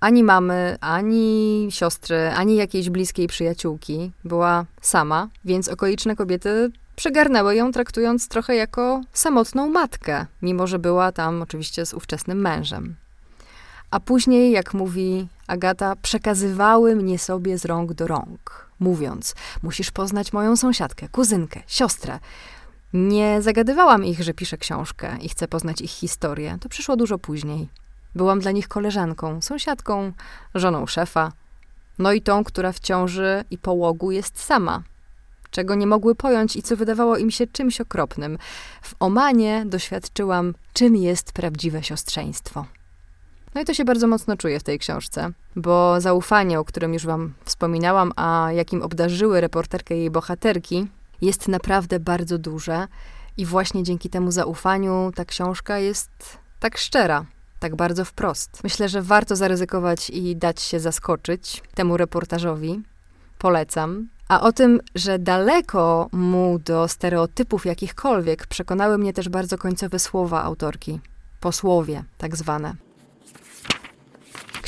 ani 0.00 0.24
mamy, 0.24 0.76
ani 0.80 1.68
siostry, 1.70 2.30
ani 2.30 2.56
jakiejś 2.56 2.90
bliskiej 2.90 3.26
przyjaciółki. 3.26 4.12
Była 4.24 4.64
sama, 4.80 5.28
więc 5.44 5.68
okoliczne 5.68 6.16
kobiety 6.16 6.70
przegarnęły 6.96 7.56
ją, 7.56 7.72
traktując 7.72 8.28
trochę 8.28 8.56
jako 8.56 9.00
samotną 9.12 9.68
matkę, 9.68 10.26
mimo 10.42 10.66
że 10.66 10.78
była 10.78 11.12
tam 11.12 11.42
oczywiście 11.42 11.86
z 11.86 11.94
ówczesnym 11.94 12.40
mężem. 12.40 12.94
A 13.90 14.00
później, 14.00 14.52
jak 14.52 14.74
mówi 14.74 15.28
Agata, 15.46 15.96
przekazywały 16.02 16.96
mnie 16.96 17.18
sobie 17.18 17.58
z 17.58 17.64
rąk 17.64 17.92
do 17.92 18.06
rąk, 18.06 18.69
mówiąc: 18.80 19.34
Musisz 19.62 19.90
poznać 19.90 20.32
moją 20.32 20.56
sąsiadkę, 20.56 21.08
kuzynkę, 21.08 21.60
siostrę. 21.66 22.18
Nie 22.92 23.42
zagadywałam 23.42 24.04
ich, 24.04 24.22
że 24.22 24.34
piszę 24.34 24.58
książkę 24.58 25.16
i 25.20 25.28
chcę 25.28 25.48
poznać 25.48 25.80
ich 25.80 25.90
historię. 25.90 26.58
To 26.60 26.68
przyszło 26.68 26.96
dużo 26.96 27.18
później. 27.18 27.68
Byłam 28.14 28.40
dla 28.40 28.50
nich 28.50 28.68
koleżanką, 28.68 29.40
sąsiadką, 29.40 30.12
żoną 30.54 30.86
szefa, 30.86 31.32
no 31.98 32.12
i 32.12 32.22
tą, 32.22 32.44
która 32.44 32.72
w 32.72 32.80
ciąży 32.80 33.44
i 33.50 33.58
połogu 33.58 34.10
jest 34.10 34.40
sama, 34.40 34.82
czego 35.50 35.74
nie 35.74 35.86
mogły 35.86 36.14
pojąć 36.14 36.56
i 36.56 36.62
co 36.62 36.76
wydawało 36.76 37.16
im 37.16 37.30
się 37.30 37.46
czymś 37.46 37.80
okropnym. 37.80 38.38
W 38.82 38.94
Omanie 39.00 39.64
doświadczyłam, 39.66 40.54
czym 40.72 40.96
jest 40.96 41.32
prawdziwe 41.32 41.82
siostrzeństwo. 41.82 42.66
No 43.54 43.60
i 43.60 43.64
to 43.64 43.74
się 43.74 43.84
bardzo 43.84 44.06
mocno 44.06 44.36
czuje 44.36 44.60
w 44.60 44.62
tej 44.62 44.78
książce, 44.78 45.30
bo 45.56 46.00
zaufanie, 46.00 46.60
o 46.60 46.64
którym 46.64 46.94
już 46.94 47.06
wam 47.06 47.32
wspominałam, 47.44 48.12
a 48.16 48.48
jakim 48.52 48.82
obdarzyły 48.82 49.40
reporterkę 49.40 49.96
jej 49.96 50.10
bohaterki, 50.10 50.86
jest 51.20 51.48
naprawdę 51.48 52.00
bardzo 52.00 52.38
duże 52.38 52.86
i 53.36 53.46
właśnie 53.46 53.82
dzięki 53.82 54.10
temu 54.10 54.30
zaufaniu 54.30 55.12
ta 55.14 55.24
książka 55.24 55.78
jest 55.78 56.10
tak 56.60 56.78
szczera, 56.78 57.24
tak 57.58 57.76
bardzo 57.76 58.04
wprost. 58.04 58.64
Myślę, 58.64 58.88
że 58.88 59.02
warto 59.02 59.36
zaryzykować 59.36 60.10
i 60.10 60.36
dać 60.36 60.60
się 60.60 60.80
zaskoczyć 60.80 61.62
temu 61.74 61.96
reportażowi. 61.96 62.82
Polecam. 63.38 64.08
A 64.28 64.40
o 64.40 64.52
tym, 64.52 64.80
że 64.94 65.18
daleko 65.18 66.08
mu 66.12 66.58
do 66.58 66.88
stereotypów 66.88 67.66
jakichkolwiek, 67.66 68.46
przekonały 68.46 68.98
mnie 68.98 69.12
też 69.12 69.28
bardzo 69.28 69.58
końcowe 69.58 69.98
słowa 69.98 70.42
autorki. 70.42 71.00
Posłowie, 71.40 72.04
tak 72.18 72.36
zwane. 72.36 72.89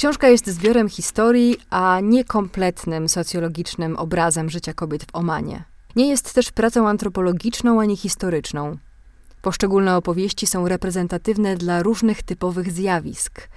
Książka 0.02 0.28
jest 0.28 0.46
zbiorem 0.46 0.88
historii, 0.88 1.56
a 1.70 2.00
nie 2.02 2.24
kompletnym 2.24 3.08
socjologicznym 3.08 3.96
obrazem 3.96 4.50
życia 4.50 4.74
kobiet 4.74 5.04
w 5.04 5.14
Omanie. 5.16 5.64
Nie 5.96 6.08
jest 6.08 6.34
też 6.34 6.52
pracą 6.52 6.88
antropologiczną 6.88 7.80
ani 7.80 7.96
historyczną. 7.96 8.76
Poszczególne 9.42 9.96
opowieści 9.96 10.46
są 10.46 10.68
reprezentatywne 10.68 11.56
dla 11.56 11.82
różnych 11.82 12.22
typowych 12.22 12.72
zjawisk, 12.72 13.48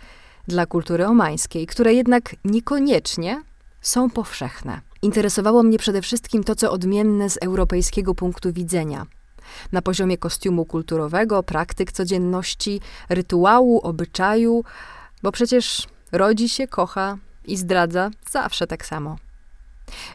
dla 0.47 0.65
kultury 0.65 1.07
omańskiej, 1.07 1.67
które 1.67 1.93
jednak 1.93 2.35
niekoniecznie 2.43 3.43
są 3.81 4.09
powszechne. 4.09 4.81
Interesowało 5.01 5.63
mnie 5.63 5.77
przede 5.77 6.01
wszystkim 6.01 6.43
to, 6.43 6.55
co 6.55 6.71
odmienne 6.71 7.29
z 7.29 7.37
europejskiego 7.37 8.15
punktu 8.15 8.53
widzenia. 8.53 9.05
Na 9.71 9.81
poziomie 9.81 10.17
kostiumu 10.17 10.65
kulturowego, 10.65 11.43
praktyk 11.43 11.91
codzienności, 11.91 12.81
rytuału, 13.09 13.79
obyczaju, 13.79 14.63
bo 15.23 15.31
przecież 15.31 15.87
rodzi 16.17 16.49
się, 16.49 16.67
kocha 16.67 17.17
i 17.45 17.57
zdradza 17.57 18.11
zawsze 18.31 18.67
tak 18.67 18.85
samo. 18.85 19.15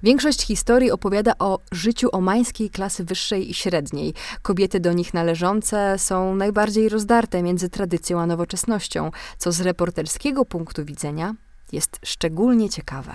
Większość 0.03 0.43
historii 0.47 0.91
opowiada 0.91 1.33
o 1.39 1.59
życiu 1.73 2.09
omańskiej 2.13 2.71
klasy 2.71 3.05
wyższej 3.05 3.51
i 3.51 3.55
średniej. 3.55 4.15
Kobiety 4.43 4.81
do 4.81 4.93
nich 4.93 5.15
należące 5.15 5.99
są 5.99 6.35
najbardziej 6.35 6.89
rozdarte 6.89 7.43
między 7.43 7.69
tradycją 7.69 8.21
a 8.21 8.27
nowoczesnością, 8.27 9.11
co 9.39 9.53
z 9.53 9.61
reporterskiego 9.61 10.45
punktu 10.45 10.85
widzenia 10.85 11.35
jest 11.73 12.01
szczególnie 12.05 12.71
ciekawe. 12.71 13.15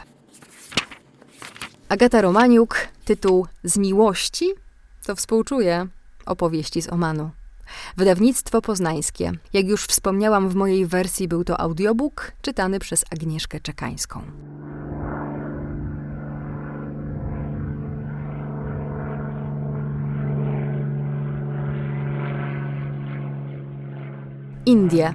Agata 1.89 2.21
Romaniuk, 2.21 2.77
tytuł 3.05 3.47
Z 3.63 3.77
miłości 3.77 4.45
to 5.05 5.15
współczuję 5.15 5.87
opowieści 6.25 6.81
z 6.81 6.89
Omanu. 6.89 7.29
Wydawnictwo 7.97 8.61
poznańskie. 8.61 9.31
Jak 9.53 9.67
już 9.67 9.85
wspomniałam, 9.85 10.49
w 10.49 10.55
mojej 10.55 10.85
wersji 10.85 11.27
był 11.27 11.43
to 11.43 11.59
audiobook 11.59 12.31
czytany 12.41 12.79
przez 12.79 13.05
Agnieszkę 13.11 13.59
Czekańską. 13.59 14.21
Indie. 24.65 25.13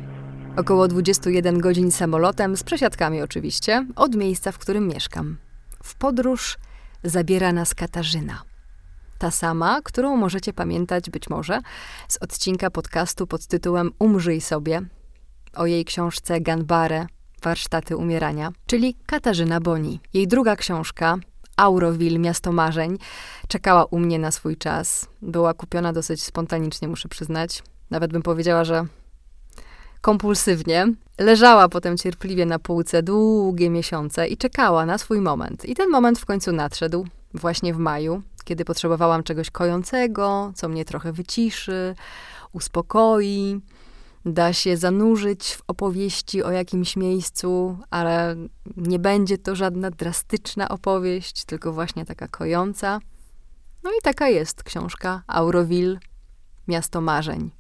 Około 0.56 0.88
21 0.88 1.58
godzin 1.58 1.90
samolotem, 1.90 2.56
z 2.56 2.62
przesiadkami 2.62 3.22
oczywiście, 3.22 3.86
od 3.96 4.16
miejsca, 4.16 4.52
w 4.52 4.58
którym 4.58 4.88
mieszkam. 4.88 5.36
W 5.82 5.94
podróż 5.94 6.58
zabiera 7.04 7.52
nas 7.52 7.74
Katarzyna. 7.74 8.49
Ta 9.20 9.30
sama, 9.30 9.80
którą 9.84 10.16
możecie 10.16 10.52
pamiętać 10.52 11.10
być 11.10 11.30
może 11.30 11.60
z 12.08 12.16
odcinka 12.16 12.70
podcastu 12.70 13.26
pod 13.26 13.46
tytułem 13.46 13.90
Umrzyj 13.98 14.40
sobie 14.40 14.82
o 15.54 15.66
jej 15.66 15.84
książce 15.84 16.40
Ganbare 16.40 17.06
Warsztaty 17.42 17.96
umierania, 17.96 18.52
czyli 18.66 18.96
Katarzyna 19.06 19.60
Boni. 19.60 20.00
Jej 20.14 20.28
druga 20.28 20.56
książka 20.56 21.18
Auroville, 21.56 22.18
Miasto 22.18 22.52
Marzeń, 22.52 22.98
czekała 23.48 23.84
u 23.84 23.98
mnie 23.98 24.18
na 24.18 24.30
swój 24.30 24.56
czas. 24.56 25.06
Była 25.22 25.54
kupiona 25.54 25.92
dosyć 25.92 26.22
spontanicznie, 26.22 26.88
muszę 26.88 27.08
przyznać. 27.08 27.62
Nawet 27.90 28.12
bym 28.12 28.22
powiedziała, 28.22 28.64
że 28.64 28.86
kompulsywnie. 30.00 30.86
Leżała 31.18 31.68
potem 31.68 31.96
cierpliwie 31.96 32.46
na 32.46 32.58
półce 32.58 33.02
długie 33.02 33.70
miesiące 33.70 34.28
i 34.28 34.36
czekała 34.36 34.86
na 34.86 34.98
swój 34.98 35.20
moment. 35.20 35.64
I 35.64 35.74
ten 35.74 35.90
moment 35.90 36.18
w 36.18 36.26
końcu 36.26 36.52
nadszedł, 36.52 37.06
właśnie 37.34 37.74
w 37.74 37.78
maju, 37.78 38.22
kiedy 38.44 38.64
potrzebowałam 38.64 39.22
czegoś 39.22 39.50
kojącego, 39.50 40.52
co 40.54 40.68
mnie 40.68 40.84
trochę 40.84 41.12
wyciszy, 41.12 41.94
uspokoi, 42.52 43.60
da 44.24 44.52
się 44.52 44.76
zanurzyć 44.76 45.54
w 45.54 45.62
opowieści 45.68 46.42
o 46.42 46.50
jakimś 46.50 46.96
miejscu, 46.96 47.78
ale 47.90 48.36
nie 48.76 48.98
będzie 48.98 49.38
to 49.38 49.56
żadna 49.56 49.90
drastyczna 49.90 50.68
opowieść, 50.68 51.44
tylko 51.44 51.72
właśnie 51.72 52.04
taka 52.04 52.28
kojąca. 52.28 53.00
No 53.82 53.90
i 53.90 54.02
taka 54.02 54.28
jest 54.28 54.62
książka 54.62 55.22
Auroville, 55.26 55.98
Miasto 56.68 57.00
Marzeń. 57.00 57.50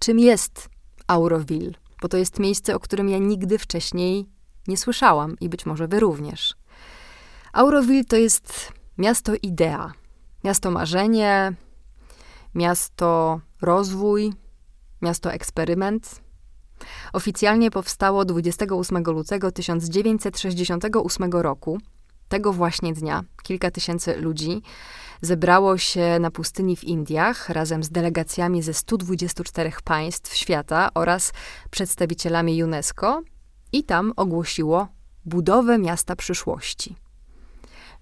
Czym 0.00 0.18
jest 0.18 0.68
Auroville? 1.06 1.72
Bo 2.02 2.08
to 2.08 2.16
jest 2.16 2.38
miejsce, 2.38 2.74
o 2.74 2.80
którym 2.80 3.08
ja 3.08 3.18
nigdy 3.18 3.58
wcześniej 3.58 4.26
nie 4.68 4.76
słyszałam 4.76 5.36
i 5.40 5.48
być 5.48 5.66
może 5.66 5.88
wy 5.88 6.00
również. 6.00 6.54
Auroville 7.52 8.04
to 8.04 8.16
jest 8.16 8.72
miasto 8.98 9.32
idea, 9.42 9.92
Miasto 10.46 10.70
marzenie, 10.70 11.52
miasto 12.54 13.40
rozwój, 13.62 14.32
miasto 15.02 15.32
eksperyment. 15.32 16.20
Oficjalnie 17.12 17.70
powstało 17.70 18.24
28 18.24 19.04
lutego 19.04 19.52
1968 19.52 21.30
roku. 21.32 21.78
Tego 22.28 22.52
właśnie 22.52 22.92
dnia 22.92 23.24
kilka 23.42 23.70
tysięcy 23.70 24.16
ludzi 24.16 24.62
zebrało 25.20 25.78
się 25.78 26.18
na 26.20 26.30
pustyni 26.30 26.76
w 26.76 26.84
Indiach 26.84 27.48
razem 27.48 27.82
z 27.82 27.90
delegacjami 27.90 28.62
ze 28.62 28.74
124 28.74 29.72
państw 29.84 30.34
świata 30.34 30.88
oraz 30.94 31.32
przedstawicielami 31.70 32.64
UNESCO 32.64 33.22
i 33.72 33.84
tam 33.84 34.12
ogłosiło 34.16 34.88
budowę 35.24 35.78
miasta 35.78 36.16
przyszłości. 36.16 37.05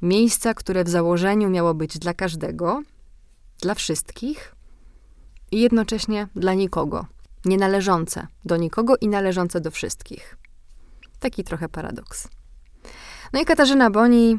Miejsca, 0.02 0.54
które 0.54 0.84
w 0.84 0.88
założeniu 0.88 1.50
miało 1.50 1.74
być 1.74 1.98
dla 1.98 2.14
każdego, 2.14 2.82
dla 3.60 3.74
wszystkich 3.74 4.54
i 5.50 5.60
jednocześnie 5.60 6.28
dla 6.36 6.54
nikogo. 6.54 7.06
Nie 7.44 7.56
należące 7.56 8.26
do 8.44 8.56
nikogo 8.56 8.96
i 9.00 9.08
należące 9.08 9.60
do 9.60 9.70
wszystkich. 9.70 10.36
Taki 11.20 11.44
trochę 11.44 11.68
paradoks. 11.68 12.28
No 13.32 13.40
i 13.40 13.44
Katarzyna 13.44 13.90
Boni, 13.90 14.38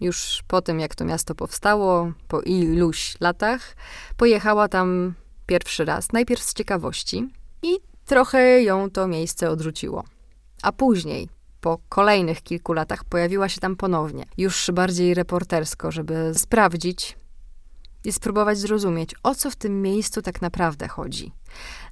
już 0.00 0.42
po 0.48 0.62
tym, 0.62 0.80
jak 0.80 0.94
to 0.94 1.04
miasto 1.04 1.34
powstało, 1.34 2.12
po 2.28 2.40
iluś 2.40 3.20
latach, 3.20 3.76
pojechała 4.16 4.68
tam 4.68 5.14
pierwszy 5.46 5.84
raz, 5.84 6.12
najpierw 6.12 6.42
z 6.42 6.54
ciekawości 6.54 7.28
i 7.62 7.78
trochę 8.06 8.62
ją 8.62 8.90
to 8.90 9.08
miejsce 9.08 9.50
odrzuciło. 9.50 10.04
A 10.62 10.72
później, 10.72 11.28
po 11.60 11.78
kolejnych 11.88 12.42
kilku 12.42 12.72
latach 12.72 13.04
pojawiła 13.04 13.48
się 13.48 13.60
tam 13.60 13.76
ponownie, 13.76 14.24
już 14.36 14.70
bardziej 14.74 15.14
reportersko, 15.14 15.92
żeby 15.92 16.32
sprawdzić 16.34 17.16
i 18.04 18.12
spróbować 18.12 18.58
zrozumieć, 18.58 19.14
o 19.22 19.34
co 19.34 19.50
w 19.50 19.56
tym 19.56 19.82
miejscu 19.82 20.22
tak 20.22 20.42
naprawdę 20.42 20.88
chodzi. 20.88 21.32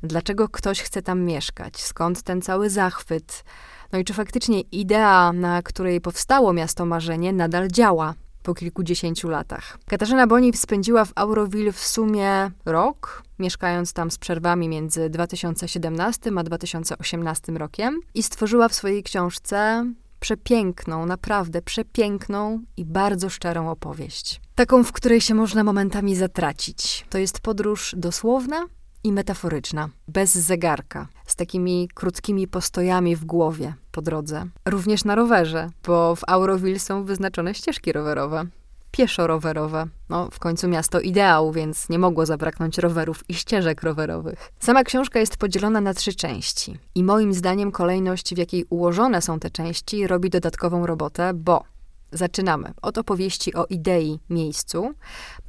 Dlaczego 0.02 0.48
ktoś 0.48 0.82
chce 0.82 1.02
tam 1.02 1.20
mieszkać? 1.20 1.82
Skąd 1.82 2.22
ten 2.22 2.42
cały 2.42 2.70
zachwyt? 2.70 3.44
No 3.92 3.98
i 3.98 4.04
czy 4.04 4.14
faktycznie 4.14 4.60
idea, 4.60 5.32
na 5.32 5.62
której 5.62 6.00
powstało 6.00 6.52
miasto 6.52 6.86
marzenie, 6.86 7.32
nadal 7.32 7.68
działa? 7.68 8.14
Po 8.46 8.54
kilkudziesięciu 8.54 9.28
latach. 9.28 9.78
Katarzyna 9.86 10.26
Boni 10.26 10.52
spędziła 10.52 11.04
w 11.04 11.12
Auroville 11.14 11.72
w 11.72 11.80
sumie 11.80 12.50
rok, 12.64 13.22
mieszkając 13.38 13.92
tam 13.92 14.10
z 14.10 14.18
przerwami 14.18 14.68
między 14.68 15.10
2017 15.10 16.30
a 16.36 16.42
2018 16.42 17.52
rokiem 17.52 18.00
i 18.14 18.22
stworzyła 18.22 18.68
w 18.68 18.74
swojej 18.74 19.02
książce 19.02 19.84
przepiękną, 20.20 21.06
naprawdę 21.06 21.62
przepiękną 21.62 22.60
i 22.76 22.84
bardzo 22.84 23.30
szczerą 23.30 23.70
opowieść. 23.70 24.40
Taką, 24.54 24.84
w 24.84 24.92
której 24.92 25.20
się 25.20 25.34
można 25.34 25.64
momentami 25.64 26.16
zatracić. 26.16 27.06
To 27.10 27.18
jest 27.18 27.40
podróż 27.40 27.94
dosłowna, 27.98 28.66
i 29.06 29.12
metaforyczna, 29.12 29.88
bez 30.08 30.34
zegarka, 30.34 31.08
z 31.26 31.36
takimi 31.36 31.88
krótkimi 31.94 32.48
postojami 32.48 33.16
w 33.16 33.24
głowie 33.24 33.74
po 33.92 34.02
drodze. 34.02 34.46
Również 34.64 35.04
na 35.04 35.14
rowerze, 35.14 35.70
bo 35.86 36.16
w 36.16 36.20
Auroville 36.26 36.78
są 36.78 37.04
wyznaczone 37.04 37.54
ścieżki 37.54 37.92
rowerowe. 37.92 38.44
Pieszo-rowerowe. 38.90 39.86
No, 40.08 40.28
w 40.30 40.38
końcu 40.38 40.68
miasto 40.68 41.00
ideał, 41.00 41.52
więc 41.52 41.88
nie 41.88 41.98
mogło 41.98 42.26
zabraknąć 42.26 42.78
rowerów 42.78 43.24
i 43.30 43.34
ścieżek 43.34 43.82
rowerowych. 43.82 44.52
Sama 44.60 44.84
książka 44.84 45.20
jest 45.20 45.36
podzielona 45.36 45.80
na 45.80 45.94
trzy 45.94 46.14
części. 46.14 46.78
I 46.94 47.04
moim 47.04 47.34
zdaniem 47.34 47.72
kolejność, 47.72 48.34
w 48.34 48.38
jakiej 48.38 48.64
ułożone 48.70 49.22
są 49.22 49.38
te 49.40 49.50
części, 49.50 50.06
robi 50.06 50.30
dodatkową 50.30 50.86
robotę, 50.86 51.34
bo 51.34 51.64
Zaczynamy 52.12 52.72
od 52.82 52.98
opowieści 52.98 53.54
o 53.54 53.64
idei 53.64 54.20
miejscu, 54.30 54.92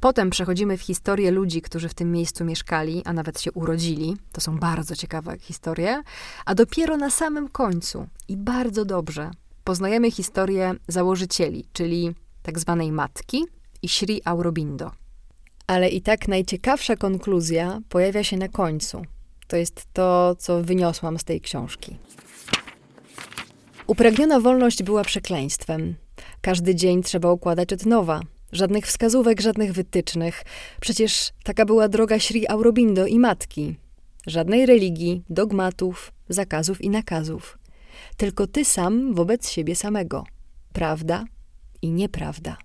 potem 0.00 0.30
przechodzimy 0.30 0.76
w 0.76 0.82
historię 0.82 1.30
ludzi, 1.30 1.62
którzy 1.62 1.88
w 1.88 1.94
tym 1.94 2.12
miejscu 2.12 2.44
mieszkali, 2.44 3.02
a 3.04 3.12
nawet 3.12 3.40
się 3.40 3.52
urodzili. 3.52 4.16
To 4.32 4.40
są 4.40 4.58
bardzo 4.58 4.96
ciekawe 4.96 5.38
historie, 5.40 6.02
a 6.46 6.54
dopiero 6.54 6.96
na 6.96 7.10
samym 7.10 7.48
końcu 7.48 8.06
i 8.28 8.36
bardzo 8.36 8.84
dobrze 8.84 9.30
poznajemy 9.64 10.10
historię 10.10 10.74
założycieli, 10.88 11.64
czyli 11.72 12.14
tak 12.42 12.58
zwanej 12.58 12.92
matki 12.92 13.44
i 13.82 13.88
Sri 13.88 14.20
Aurobindo. 14.24 14.90
Ale 15.66 15.88
i 15.88 16.02
tak 16.02 16.28
najciekawsza 16.28 16.96
konkluzja 16.96 17.80
pojawia 17.88 18.24
się 18.24 18.36
na 18.36 18.48
końcu, 18.48 19.02
To 19.48 19.56
jest 19.56 19.86
to, 19.92 20.36
co 20.38 20.62
wyniosłam 20.62 21.18
z 21.18 21.24
tej 21.24 21.40
książki. 21.40 21.96
Upragniona 23.86 24.40
wolność 24.40 24.82
była 24.82 25.04
przekleństwem. 25.04 25.94
Każdy 26.40 26.74
dzień 26.74 27.02
trzeba 27.02 27.32
układać 27.32 27.72
od 27.72 27.86
nowa. 27.86 28.20
Żadnych 28.52 28.86
wskazówek, 28.86 29.40
żadnych 29.40 29.72
wytycznych. 29.72 30.44
Przecież 30.80 31.32
taka 31.44 31.64
była 31.64 31.88
droga 31.88 32.18
Sri 32.18 32.48
Aurobindo 32.48 33.06
i 33.06 33.18
matki. 33.18 33.76
Żadnej 34.26 34.66
religii, 34.66 35.22
dogmatów, 35.30 36.12
zakazów 36.28 36.80
i 36.80 36.90
nakazów. 36.90 37.58
Tylko 38.16 38.46
ty 38.46 38.64
sam 38.64 39.14
wobec 39.14 39.50
siebie 39.50 39.76
samego. 39.76 40.24
Prawda 40.72 41.24
i 41.82 41.90
nieprawda. 41.90 42.56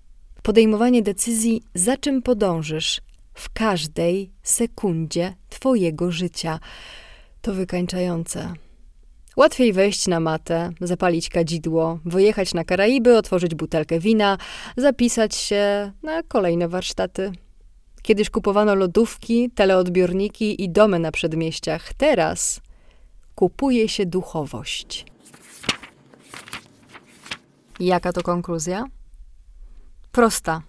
Podejmowanie 0.42 1.02
decyzji, 1.02 1.62
za 1.74 1.96
czym 1.96 2.22
podążysz 2.22 3.00
w 3.34 3.52
każdej 3.52 4.30
sekundzie 4.42 5.34
twojego 5.48 6.12
życia. 6.12 6.60
To 7.42 7.54
wykańczające. 7.54 8.54
Łatwiej 9.36 9.72
wejść 9.72 10.06
na 10.06 10.20
matę, 10.20 10.72
zapalić 10.80 11.28
kadzidło, 11.28 11.98
wyjechać 12.04 12.54
na 12.54 12.64
Karaiby, 12.64 13.18
otworzyć 13.18 13.54
butelkę 13.54 13.98
wina, 13.98 14.38
zapisać 14.76 15.34
się 15.34 15.92
na 16.02 16.22
kolejne 16.22 16.68
warsztaty. 16.68 17.32
Kiedyś 18.02 18.30
kupowano 18.30 18.74
lodówki, 18.74 19.50
teleodbiorniki 19.50 20.62
i 20.62 20.70
domy 20.70 20.98
na 20.98 21.12
przedmieściach. 21.12 21.94
Teraz 21.94 22.60
kupuje 23.34 23.88
się 23.88 24.06
duchowość. 24.06 25.06
Jaka 27.80 28.12
to 28.12 28.22
konkluzja? 28.22 28.84
Prosta. 30.12 30.62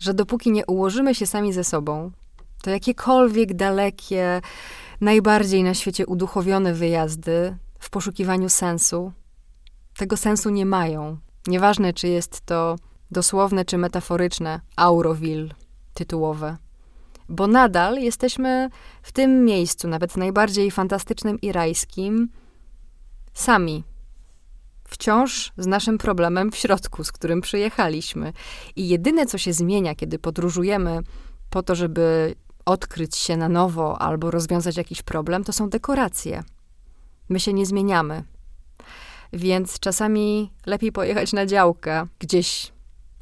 Że 0.00 0.14
dopóki 0.14 0.50
nie 0.50 0.66
ułożymy 0.66 1.14
się 1.14 1.26
sami 1.26 1.52
ze 1.52 1.64
sobą, 1.64 2.10
to 2.62 2.70
jakiekolwiek 2.70 3.54
dalekie, 3.54 4.40
najbardziej 5.00 5.62
na 5.62 5.74
świecie 5.74 6.06
uduchowione 6.06 6.74
wyjazdy 6.74 7.56
w 7.78 7.90
poszukiwaniu 7.90 8.48
sensu, 8.48 9.12
tego 9.96 10.16
sensu 10.16 10.50
nie 10.50 10.66
mają. 10.66 11.16
Nieważne, 11.46 11.92
czy 11.92 12.08
jest 12.08 12.40
to 12.40 12.76
dosłowne 13.10 13.64
czy 13.64 13.78
metaforyczne 13.78 14.60
Auroville 14.76 15.48
tytułowe. 15.94 16.56
Bo 17.28 17.46
nadal 17.46 17.98
jesteśmy 17.98 18.70
w 19.02 19.12
tym 19.12 19.44
miejscu, 19.44 19.88
nawet 19.88 20.16
najbardziej 20.16 20.70
fantastycznym 20.70 21.40
i 21.40 21.52
rajskim, 21.52 22.28
sami. 23.34 23.84
Wciąż 24.84 25.52
z 25.58 25.66
naszym 25.66 25.98
problemem 25.98 26.52
w 26.52 26.56
środku, 26.56 27.04
z 27.04 27.12
którym 27.12 27.40
przyjechaliśmy. 27.40 28.32
I 28.76 28.88
jedyne, 28.88 29.26
co 29.26 29.38
się 29.38 29.52
zmienia, 29.52 29.94
kiedy 29.94 30.18
podróżujemy 30.18 31.00
po 31.50 31.62
to, 31.62 31.74
żeby 31.74 32.34
odkryć 32.64 33.16
się 33.16 33.36
na 33.36 33.48
nowo 33.48 34.02
albo 34.02 34.30
rozwiązać 34.30 34.76
jakiś 34.76 35.02
problem, 35.02 35.44
to 35.44 35.52
są 35.52 35.70
dekoracje. 35.70 36.42
My 37.28 37.40
się 37.40 37.52
nie 37.52 37.66
zmieniamy. 37.66 38.24
Więc 39.32 39.78
czasami 39.78 40.52
lepiej 40.66 40.92
pojechać 40.92 41.32
na 41.32 41.46
działkę 41.46 42.06
gdzieś 42.18 42.72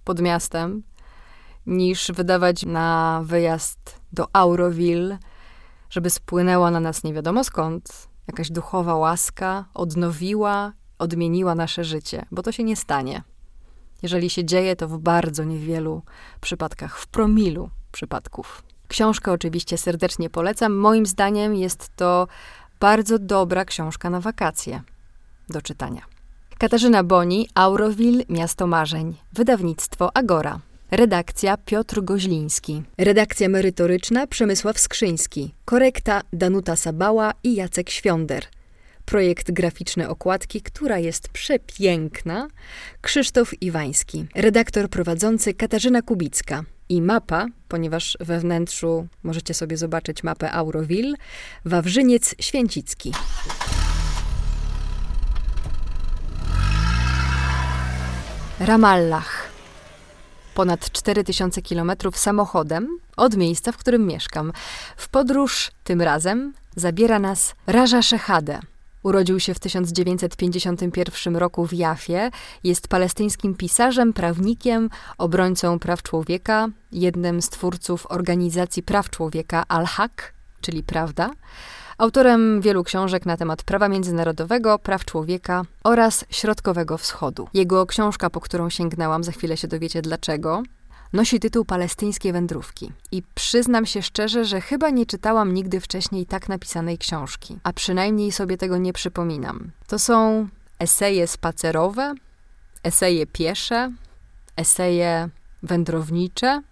pod 0.05 0.21
miastem, 0.21 0.83
niż 1.67 2.13
wydawać 2.13 2.67
na 2.67 3.21
wyjazd 3.25 4.01
do 4.13 4.27
Auroville, 4.33 5.19
żeby 5.91 6.11
spłynęła 6.11 6.71
na 6.71 6.81
nas 6.81 7.05
nie 7.05 7.15
wiadomo 7.15 7.45
skąd 7.45 8.09
jakaś 8.27 8.51
duchowa 8.51 8.95
łaska, 8.95 9.65
odnowiła, 9.75 10.73
odmieniła 10.99 11.55
nasze 11.55 11.85
życie, 11.85 12.27
bo 12.31 12.43
to 12.43 12.53
się 12.53 12.65
nie 12.65 12.77
stanie. 12.77 13.23
Jeżeli 14.03 14.31
się 14.31 14.45
dzieje, 14.45 14.77
to 14.77 14.89
w 14.89 14.99
bardzo 14.99 15.45
niewielu 15.45 16.03
przypadkach, 16.41 16.99
w 16.99 17.07
promilu 17.07 17.71
przypadków. 17.93 18.63
Książkę 18.93 19.33
oczywiście 19.33 19.79
serdecznie 19.79 20.31
polecam. 20.31 20.75
Moim 20.75 21.07
zdaniem 21.07 21.55
jest 21.55 21.97
to 21.97 22.29
bardzo 22.81 23.19
dobra 23.19 23.65
książka 23.65 24.11
na 24.11 24.21
wakacje 24.21 24.83
do 25.49 25.63
czytania. 25.63 26.03
Katarzyna 26.59 27.05
Boni, 27.05 27.49
Auroville, 27.55 28.25
Miasto 28.29 28.67
Marzeń. 28.67 29.15
Wydawnictwo 29.33 30.17
Agora. 30.17 30.61
Redakcja 30.91 31.57
Piotr 31.57 32.01
Goźliński. 32.03 32.83
Redakcja 32.99 33.49
merytoryczna 33.49 34.27
Przemysław 34.27 34.79
Skrzyński. 34.79 35.55
Korekta 35.65 36.21
Danuta 36.33 36.77
Sabała 36.77 37.33
i 37.45 37.55
Jacek 37.55 37.91
Świąder. 37.91 38.47
Projekt 39.05 39.51
graficzny 39.51 40.09
okładki, 40.09 40.63
która 40.63 40.99
jest 40.99 41.29
przepiękna, 41.29 42.49
Krzysztof 43.01 43.63
Iwański. 43.63 44.27
Redaktor 44.35 44.89
prowadzący 44.89 45.55
Katarzyna 45.55 46.03
Kubicka. 46.03 46.65
I 46.93 47.03
mapa, 47.03 47.47
ponieważ 47.69 48.17
we 48.21 48.41
wnętrzu 48.41 49.07
możecie 49.23 49.55
sobie 49.55 49.77
zobaczyć 49.77 50.23
mapę 50.23 50.53
Auroville, 50.53 51.15
Wawrzyniec 51.65 52.35
Święcicki. 52.41 53.13
Ramallah. 58.61 59.49
Ponad 60.55 60.93
4000 60.93 61.63
kilometrów 61.63 62.19
samochodem 62.19 62.99
od 63.17 63.37
miejsca, 63.37 63.73
w 63.73 63.77
którym 63.77 64.07
mieszkam. 64.07 64.53
W 64.97 65.09
podróż 65.09 65.71
tym 65.85 66.03
razem 66.03 66.53
zabiera 66.77 67.19
nas 67.19 67.55
Raja 67.67 68.03
Shehade. 68.03 68.61
Urodził 69.03 69.41
się 69.41 69.55
w 69.55 69.59
1951 69.59 71.37
roku 71.37 71.67
w 71.67 71.73
Jafie. 71.73 72.31
Jest 72.65 72.89
palestyńskim 72.89 73.55
pisarzem, 73.55 74.13
prawnikiem, 74.13 74.91
obrońcą 75.19 75.79
praw 75.79 76.03
człowieka, 76.03 76.69
jednym 76.93 77.43
z 77.43 77.49
twórców 77.49 78.07
organizacji 78.09 78.83
praw 78.83 79.11
człowieka 79.11 79.65
Al-Haq, 79.69 80.33
czyli 80.61 80.83
Prawda 80.83 81.31
autorem 81.99 82.61
wielu 82.61 82.85
książek 82.85 83.27
na 83.27 83.37
temat 83.37 83.63
prawa 83.63 83.89
międzynarodowego, 83.89 84.79
praw 84.79 85.05
człowieka 85.05 85.63
oraz 85.85 86.25
Środkowego 86.31 86.99
Wschodu. 86.99 87.49
Jego 87.55 87.87
książka, 87.87 88.31
po 88.31 88.41
którą 88.41 88.71
sięgnęłam, 88.71 89.25
za 89.25 89.33
chwilę 89.33 89.57
się 89.57 89.69
dowiecie 89.69 90.03
dlaczego, 90.03 90.63
nosi 91.13 91.41
tytuł 91.41 91.65
Palestyńskie 91.65 92.33
wędrówki. 92.33 92.93
I 93.13 93.23
przyznam 93.35 93.87
się 93.87 94.03
szczerze, 94.03 94.45
że 94.45 94.61
chyba 94.61 94.91
nie 94.91 95.07
czytałam 95.07 95.55
nigdy 95.55 95.81
wcześniej 95.81 96.27
tak 96.27 96.49
napisanej 96.49 96.99
książki, 96.99 97.59
a 97.63 97.73
przynajmniej 97.73 98.33
sobie 98.33 98.57
tego 98.57 98.79
nie 98.79 98.93
przypominam. 98.93 99.71
To 99.87 99.99
są 99.99 100.49
eseje 100.79 101.27
spacerowe, 101.27 102.15
eseje 102.83 103.27
piesze, 103.27 103.93
eseje 104.57 105.29
wędrownicze, 105.63 106.63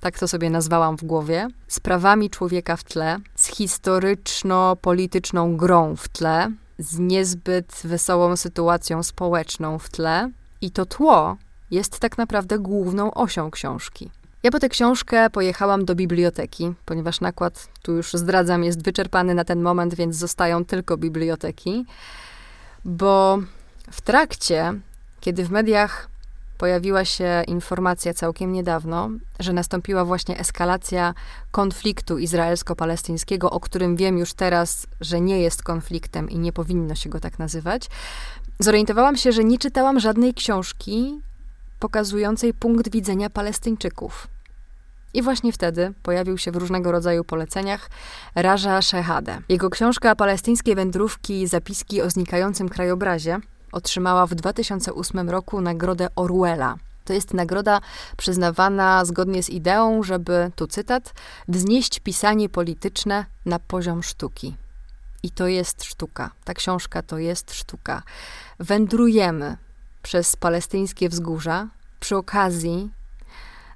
tak 0.00 0.18
to 0.18 0.28
sobie 0.28 0.50
nazwałam 0.50 0.98
w 0.98 1.04
głowie, 1.04 1.48
z 1.68 1.80
prawami 1.80 2.30
człowieka 2.30 2.76
w 2.76 2.84
tle, 2.84 3.18
z 3.34 3.46
historyczno-polityczną 3.46 5.56
grą 5.56 5.96
w 5.96 6.08
tle, 6.08 6.52
z 6.78 6.98
niezbyt 6.98 7.80
wesołą 7.84 8.36
sytuacją 8.36 9.02
społeczną 9.02 9.78
w 9.78 9.90
tle. 9.90 10.30
I 10.60 10.70
to 10.70 10.86
tło 10.86 11.36
jest 11.70 11.98
tak 11.98 12.18
naprawdę 12.18 12.58
główną 12.58 13.14
osią 13.14 13.50
książki. 13.50 14.10
Ja 14.42 14.50
po 14.50 14.58
tę 14.58 14.68
książkę 14.68 15.30
pojechałam 15.30 15.84
do 15.84 15.94
biblioteki, 15.94 16.72
ponieważ 16.84 17.20
nakład, 17.20 17.68
tu 17.82 17.92
już 17.92 18.12
zdradzam, 18.12 18.64
jest 18.64 18.84
wyczerpany 18.84 19.34
na 19.34 19.44
ten 19.44 19.62
moment, 19.62 19.94
więc 19.94 20.16
zostają 20.16 20.64
tylko 20.64 20.96
biblioteki, 20.96 21.86
bo 22.84 23.38
w 23.90 24.00
trakcie, 24.00 24.72
kiedy 25.20 25.44
w 25.44 25.50
mediach 25.50 26.08
pojawiła 26.58 27.04
się 27.04 27.42
informacja 27.46 28.14
całkiem 28.14 28.52
niedawno, 28.52 29.10
że 29.40 29.52
nastąpiła 29.52 30.04
właśnie 30.04 30.38
eskalacja 30.38 31.14
konfliktu 31.50 32.18
izraelsko-palestyńskiego, 32.18 33.50
o 33.50 33.60
którym 33.60 33.96
wiem 33.96 34.18
już 34.18 34.34
teraz, 34.34 34.86
że 35.00 35.20
nie 35.20 35.40
jest 35.40 35.62
konfliktem 35.62 36.30
i 36.30 36.38
nie 36.38 36.52
powinno 36.52 36.94
się 36.94 37.10
go 37.10 37.20
tak 37.20 37.38
nazywać. 37.38 37.88
Zorientowałam 38.58 39.16
się, 39.16 39.32
że 39.32 39.44
nie 39.44 39.58
czytałam 39.58 40.00
żadnej 40.00 40.34
książki 40.34 41.20
pokazującej 41.78 42.54
punkt 42.54 42.90
widzenia 42.90 43.30
Palestyńczyków. 43.30 44.28
I 45.14 45.22
właśnie 45.22 45.52
wtedy 45.52 45.92
pojawił 46.02 46.38
się 46.38 46.50
w 46.50 46.56
różnego 46.56 46.92
rodzaju 46.92 47.24
poleceniach 47.24 47.90
Raja 48.34 48.82
Shehade. 48.82 49.38
Jego 49.48 49.70
książka 49.70 50.16
Palestyńskie 50.16 50.74
wędrówki, 50.74 51.46
zapiski 51.46 52.02
o 52.02 52.10
znikającym 52.10 52.68
krajobrazie 52.68 53.38
otrzymała 53.72 54.26
w 54.26 54.34
2008 54.34 55.30
roku 55.30 55.60
nagrodę 55.60 56.08
Orwella. 56.16 56.76
To 57.04 57.12
jest 57.12 57.34
nagroda 57.34 57.80
przyznawana 58.16 59.04
zgodnie 59.04 59.42
z 59.42 59.50
ideą, 59.50 60.02
żeby, 60.02 60.50
tu 60.56 60.66
cytat, 60.66 61.14
wznieść 61.48 62.00
pisanie 62.00 62.48
polityczne 62.48 63.26
na 63.46 63.58
poziom 63.58 64.02
sztuki. 64.02 64.56
I 65.22 65.30
to 65.30 65.46
jest 65.46 65.84
sztuka. 65.84 66.30
Ta 66.44 66.54
książka 66.54 67.02
to 67.02 67.18
jest 67.18 67.54
sztuka. 67.54 68.02
Wędrujemy 68.60 69.56
przez 70.06 70.36
palestyńskie 70.36 71.08
wzgórza, 71.08 71.68
przy 72.00 72.16
okazji 72.16 72.90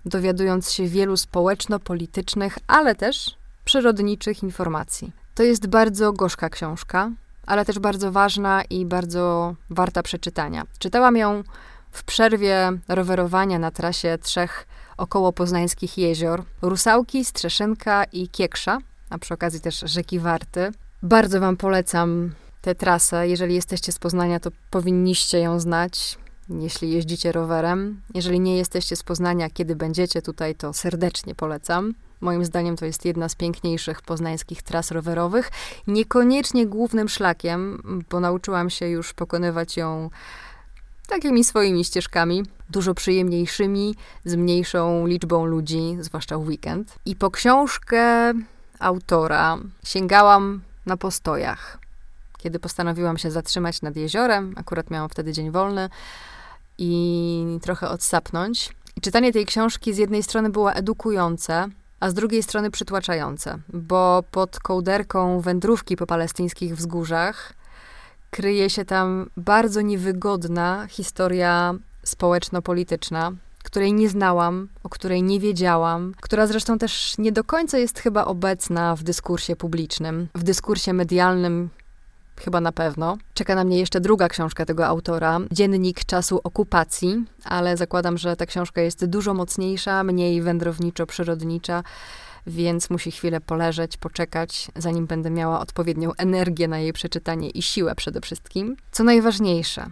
dowiadując 0.04 0.72
się 0.72 0.86
wielu 0.86 1.16
społeczno-politycznych, 1.16 2.58
ale 2.66 2.94
też 2.94 3.36
przyrodniczych 3.64 4.42
informacji. 4.42 5.12
To 5.34 5.42
jest 5.42 5.66
bardzo 5.66 6.12
gorzka 6.12 6.50
książka, 6.50 7.10
ale 7.46 7.64
też 7.64 7.78
bardzo 7.78 8.12
ważna 8.12 8.62
i 8.70 8.86
bardzo 8.86 9.54
warta 9.70 10.02
przeczytania. 10.02 10.64
Czytałam 10.78 11.16
ją 11.16 11.42
w 11.90 12.04
przerwie 12.04 12.72
rowerowania 12.88 13.58
na 13.58 13.70
trasie 13.70 14.18
trzech 14.22 14.66
około 14.96 15.32
poznańskich 15.32 15.98
jezior 15.98 16.42
Rusałki, 16.62 17.24
Strzeszynka 17.24 18.04
i 18.04 18.28
Kieksza. 18.28 18.78
a 19.10 19.18
przy 19.18 19.34
okazji 19.34 19.60
też 19.60 19.80
rzeki 19.80 20.18
Warty. 20.18 20.70
Bardzo 21.02 21.40
Wam 21.40 21.56
polecam 21.56 22.34
tę 22.60 22.74
trasę. 22.74 23.28
Jeżeli 23.28 23.54
jesteście 23.54 23.92
z 23.92 23.98
Poznania, 23.98 24.40
to 24.40 24.50
powinniście 24.70 25.38
ją 25.38 25.60
znać, 25.60 26.18
jeśli 26.50 26.90
jeździcie 26.90 27.32
rowerem. 27.32 28.00
Jeżeli 28.14 28.40
nie 28.40 28.56
jesteście 28.56 28.96
z 28.96 29.02
Poznania, 29.02 29.50
kiedy 29.50 29.76
będziecie 29.76 30.22
tutaj, 30.22 30.54
to 30.54 30.72
serdecznie 30.72 31.34
polecam. 31.34 31.94
Moim 32.20 32.44
zdaniem 32.44 32.76
to 32.76 32.84
jest 32.84 33.04
jedna 33.04 33.28
z 33.28 33.34
piękniejszych 33.34 34.02
poznańskich 34.02 34.62
tras 34.62 34.90
rowerowych. 34.90 35.50
Niekoniecznie 35.86 36.66
głównym 36.66 37.08
szlakiem, 37.08 37.82
bo 38.10 38.20
nauczyłam 38.20 38.70
się 38.70 38.88
już 38.88 39.12
pokonywać 39.12 39.76
ją 39.76 40.10
takimi 41.08 41.44
swoimi 41.44 41.84
ścieżkami, 41.84 42.42
dużo 42.70 42.94
przyjemniejszymi, 42.94 43.94
z 44.24 44.34
mniejszą 44.34 45.06
liczbą 45.06 45.44
ludzi, 45.44 45.96
zwłaszcza 46.00 46.38
w 46.38 46.46
weekend. 46.48 46.98
I 47.06 47.16
po 47.16 47.30
książkę 47.30 48.32
autora 48.78 49.58
sięgałam 49.84 50.60
na 50.86 50.96
postojach. 50.96 51.78
Kiedy 52.38 52.58
postanowiłam 52.58 53.18
się 53.18 53.30
zatrzymać 53.30 53.82
nad 53.82 53.96
jeziorem, 53.96 54.54
akurat 54.56 54.90
miałam 54.90 55.08
wtedy 55.08 55.32
dzień 55.32 55.50
wolny 55.50 55.88
i 56.80 57.58
trochę 57.62 57.88
odsapnąć. 57.88 58.70
Czytanie 59.00 59.32
tej 59.32 59.46
książki 59.46 59.94
z 59.94 59.98
jednej 59.98 60.22
strony 60.22 60.50
było 60.50 60.72
edukujące, 60.72 61.68
a 62.00 62.10
z 62.10 62.14
drugiej 62.14 62.42
strony 62.42 62.70
przytłaczające, 62.70 63.58
bo 63.68 64.24
pod 64.30 64.58
kołderką 64.58 65.40
wędrówki 65.40 65.96
po 65.96 66.06
palestyńskich 66.06 66.76
wzgórzach 66.76 67.52
kryje 68.30 68.70
się 68.70 68.84
tam 68.84 69.30
bardzo 69.36 69.80
niewygodna 69.80 70.86
historia 70.88 71.74
społeczno-polityczna, 72.02 73.32
której 73.62 73.92
nie 73.92 74.08
znałam, 74.08 74.68
o 74.82 74.88
której 74.88 75.22
nie 75.22 75.40
wiedziałam, 75.40 76.14
która 76.20 76.46
zresztą 76.46 76.78
też 76.78 77.18
nie 77.18 77.32
do 77.32 77.44
końca 77.44 77.78
jest 77.78 77.98
chyba 77.98 78.24
obecna 78.24 78.96
w 78.96 79.02
dyskursie 79.02 79.56
publicznym, 79.56 80.28
w 80.34 80.42
dyskursie 80.42 80.92
medialnym. 80.92 81.68
Chyba 82.44 82.60
na 82.60 82.72
pewno. 82.72 83.18
Czeka 83.34 83.54
na 83.54 83.64
mnie 83.64 83.78
jeszcze 83.78 84.00
druga 84.00 84.28
książka 84.28 84.66
tego 84.66 84.86
autora, 84.86 85.38
Dziennik 85.52 86.04
czasu 86.04 86.40
okupacji, 86.44 87.24
ale 87.44 87.76
zakładam, 87.76 88.18
że 88.18 88.36
ta 88.36 88.46
książka 88.46 88.80
jest 88.80 89.06
dużo 89.06 89.34
mocniejsza, 89.34 90.04
mniej 90.04 90.42
wędrowniczo-przyrodnicza 90.42 91.82
więc 92.46 92.90
musi 92.90 93.10
chwilę 93.10 93.40
poleżeć, 93.40 93.96
poczekać, 93.96 94.70
zanim 94.76 95.06
będę 95.06 95.30
miała 95.30 95.60
odpowiednią 95.60 96.12
energię 96.14 96.68
na 96.68 96.78
jej 96.78 96.92
przeczytanie 96.92 97.50
i 97.50 97.62
siłę 97.62 97.94
przede 97.94 98.20
wszystkim. 98.20 98.76
Co 98.92 99.04
najważniejsze, 99.04 99.90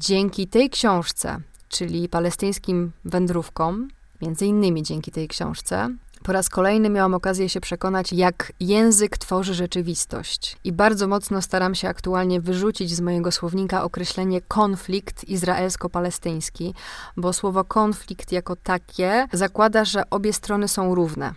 dzięki 0.00 0.46
tej 0.46 0.70
książce, 0.70 1.40
czyli 1.68 2.08
palestyńskim 2.08 2.92
wędrówkom, 3.04 3.88
między 4.22 4.46
innymi 4.46 4.82
dzięki 4.82 5.10
tej 5.10 5.28
książce, 5.28 5.88
po 6.22 6.32
raz 6.32 6.48
kolejny 6.48 6.90
miałam 6.90 7.14
okazję 7.14 7.48
się 7.48 7.60
przekonać, 7.60 8.12
jak 8.12 8.52
język 8.60 9.18
tworzy 9.18 9.54
rzeczywistość. 9.54 10.56
I 10.64 10.72
bardzo 10.72 11.08
mocno 11.08 11.42
staram 11.42 11.74
się 11.74 11.88
aktualnie 11.88 12.40
wyrzucić 12.40 12.90
z 12.90 13.00
mojego 13.00 13.32
słownika 13.32 13.84
określenie 13.84 14.40
konflikt 14.40 15.24
izraelsko-palestyński, 15.28 16.74
bo 17.16 17.32
słowo 17.32 17.64
konflikt 17.64 18.32
jako 18.32 18.56
takie 18.56 19.26
zakłada, 19.32 19.84
że 19.84 20.10
obie 20.10 20.32
strony 20.32 20.68
są 20.68 20.94
równe. 20.94 21.34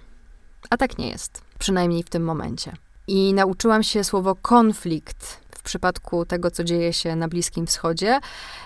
A 0.70 0.78
tak 0.78 0.98
nie 0.98 1.10
jest, 1.10 1.42
przynajmniej 1.60 2.04
w 2.04 2.10
tym 2.10 2.24
momencie. 2.24 2.74
I 3.08 3.34
nauczyłam 3.34 3.84
się 3.84 4.04
słowo 4.04 4.36
konflikt 4.36 5.43
przypadku 5.64 6.26
tego, 6.26 6.52
co 6.52 6.64
dzieje 6.64 6.94
się 6.94 7.16
na 7.16 7.28
Bliskim 7.28 7.68
Wschodzie, 7.68 8.20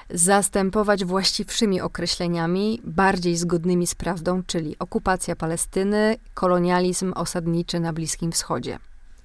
zastępować 0.10 1.06
właściwszymi 1.06 1.82
określeniami, 1.82 2.82
bardziej 2.84 3.38
zgodnymi 3.38 3.88
z 3.88 3.96
prawdą, 3.96 4.44
czyli 4.44 4.76
okupacja 4.80 5.36
Palestyny, 5.36 6.16
kolonializm 6.34 7.14
osadniczy 7.16 7.80
na 7.80 7.94
Bliskim 7.94 8.32
Wschodzie. 8.32 8.80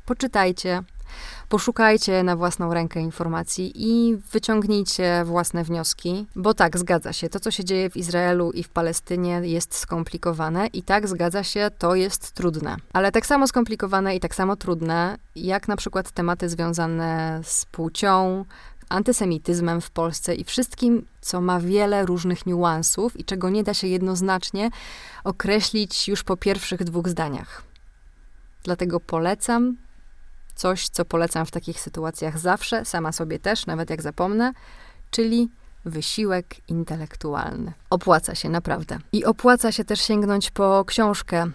Poczytajcie, 0.06 0.82
Poszukajcie 1.48 2.22
na 2.22 2.37
własną 2.37 2.75
rękę 2.75 3.01
informacji 3.01 3.72
i 3.75 4.16
wyciągnijcie 4.33 5.22
własne 5.25 5.64
wnioski, 5.64 6.27
bo 6.37 6.55
tak, 6.55 6.79
zgadza 6.79 7.12
się. 7.12 7.29
To, 7.29 7.40
co 7.40 7.51
się 7.51 7.64
dzieje 7.64 7.90
w 7.90 7.96
Izraelu 7.96 8.53
i 8.53 8.62
w 8.62 8.68
Palestynie, 8.68 9.40
jest 9.42 9.75
skomplikowane 9.75 10.66
i 10.66 10.83
tak, 10.83 11.09
zgadza 11.09 11.44
się, 11.44 11.70
to 11.79 11.94
jest 11.94 12.33
trudne. 12.33 12.77
Ale 12.92 13.12
tak 13.12 13.27
samo 13.27 13.46
skomplikowane 13.46 14.16
i 14.16 14.20
tak 14.20 14.35
samo 14.35 14.57
trudne, 14.57 15.18
jak 15.37 15.68
na 15.68 15.77
przykład 15.77 16.11
tematy 16.11 16.48
związane 16.48 17.40
z 17.44 17.64
płcią, 17.64 18.44
antysemityzmem 18.88 19.81
w 19.81 19.90
Polsce 19.90 20.35
i 20.35 20.44
wszystkim, 20.44 21.07
co 21.20 21.40
ma 21.40 21.61
wiele 21.61 22.07
różnych 22.07 22.46
niuansów 22.46 23.20
i 23.20 23.25
czego 23.25 23.51
nie 23.51 23.62
da 23.62 23.75
się 23.75 23.87
jednoznacznie 23.87 24.70
określić 25.25 26.09
już 26.09 26.22
po 26.22 26.37
pierwszych 26.37 26.85
dwóch 26.85 27.09
zdaniach. 27.09 27.62
Dlatego 28.64 29.01
polecam 29.01 29.77
Coś, 30.54 30.88
co 30.88 31.04
polecam 31.04 31.46
w 31.46 31.50
takich 31.50 31.80
sytuacjach 31.80 32.38
zawsze, 32.38 32.84
sama 32.84 33.12
sobie 33.12 33.38
też, 33.38 33.66
nawet 33.66 33.90
jak 33.90 34.02
zapomnę, 34.02 34.52
czyli 35.10 35.48
wysiłek 35.84 36.68
intelektualny. 36.68 37.72
Opłaca 37.90 38.34
się 38.34 38.48
naprawdę. 38.48 38.98
I 39.12 39.24
opłaca 39.24 39.72
się 39.72 39.84
też 39.84 40.00
sięgnąć 40.00 40.50
po 40.50 40.84
książkę 40.84 41.50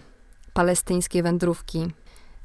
Palestyńskie 0.52 1.22
wędrówki, 1.22 1.86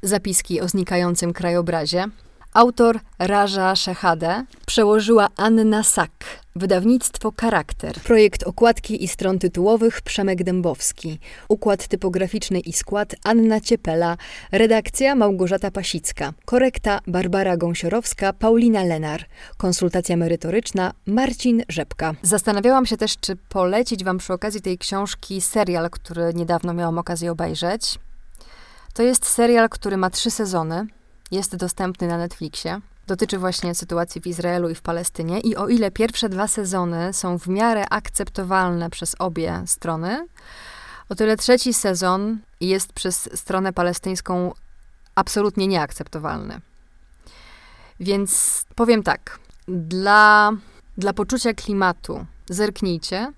zapiski 0.02 0.60
o 0.60 0.68
znikającym 0.68 1.32
krajobrazie 1.32 2.06
Autor 2.54 3.00
Raża 3.18 3.76
Szechade 3.76 4.44
przełożyła 4.66 5.28
Anna 5.36 5.82
Sak, 5.82 6.10
wydawnictwo 6.56 7.32
Charakter. 7.40 7.94
Projekt 7.94 8.42
okładki 8.42 9.04
i 9.04 9.08
stron 9.08 9.38
tytułowych 9.38 10.02
Przemek 10.02 10.44
Dębowski. 10.44 11.18
Układ 11.48 11.88
typograficzny 11.88 12.60
i 12.60 12.72
skład 12.72 13.14
Anna 13.24 13.60
Ciepela. 13.60 14.16
Redakcja 14.52 15.14
Małgorzata 15.14 15.70
Pasicka. 15.70 16.32
Korekta 16.44 17.00
Barbara 17.06 17.56
Gąsiorowska, 17.56 18.32
Paulina 18.32 18.84
Lenar. 18.84 19.24
Konsultacja 19.56 20.16
merytoryczna 20.16 20.92
Marcin 21.06 21.62
Rzepka. 21.68 22.14
Zastanawiałam 22.22 22.86
się 22.86 22.96
też, 22.96 23.18
czy 23.20 23.36
polecić 23.36 24.04
wam 24.04 24.18
przy 24.18 24.32
okazji 24.32 24.60
tej 24.60 24.78
książki 24.78 25.40
serial, 25.40 25.90
który 25.90 26.34
niedawno 26.34 26.74
miałam 26.74 26.98
okazję 26.98 27.32
obejrzeć. 27.32 27.98
To 28.92 29.02
jest 29.02 29.26
serial, 29.26 29.68
który 29.68 29.96
ma 29.96 30.10
trzy 30.10 30.30
sezony 30.30 30.86
jest 31.30 31.56
dostępny 31.56 32.06
na 32.06 32.18
Netflixie. 32.18 32.80
Dotyczy 33.06 33.38
właśnie 33.38 33.74
sytuacji 33.74 34.20
w 34.20 34.26
Izraelu 34.26 34.68
i 34.68 34.74
w 34.74 34.82
Palestynie. 34.82 35.40
I 35.40 35.56
o 35.56 35.68
ile 35.68 35.90
pierwsze 35.90 36.28
dwa 36.28 36.48
sezony 36.48 37.12
są 37.12 37.38
w 37.38 37.46
miarę 37.46 37.84
akceptowalne 37.90 38.90
przez 38.90 39.16
obie 39.18 39.62
strony, 39.66 40.26
o 41.08 41.14
tyle 41.14 41.36
trzeci 41.36 41.74
sezon 41.74 42.38
jest 42.60 42.92
przez 42.92 43.38
stronę 43.40 43.72
palestyńską 43.72 44.52
absolutnie 45.14 45.66
nieakceptowalny. 45.66 46.60
Więc 48.00 48.64
powiem 48.74 49.02
tak, 49.02 49.38
dla, 49.68 50.52
dla 50.98 51.12
poczucia 51.12 51.54
klimatu 51.54 52.26
zerknijcie, 52.48 53.32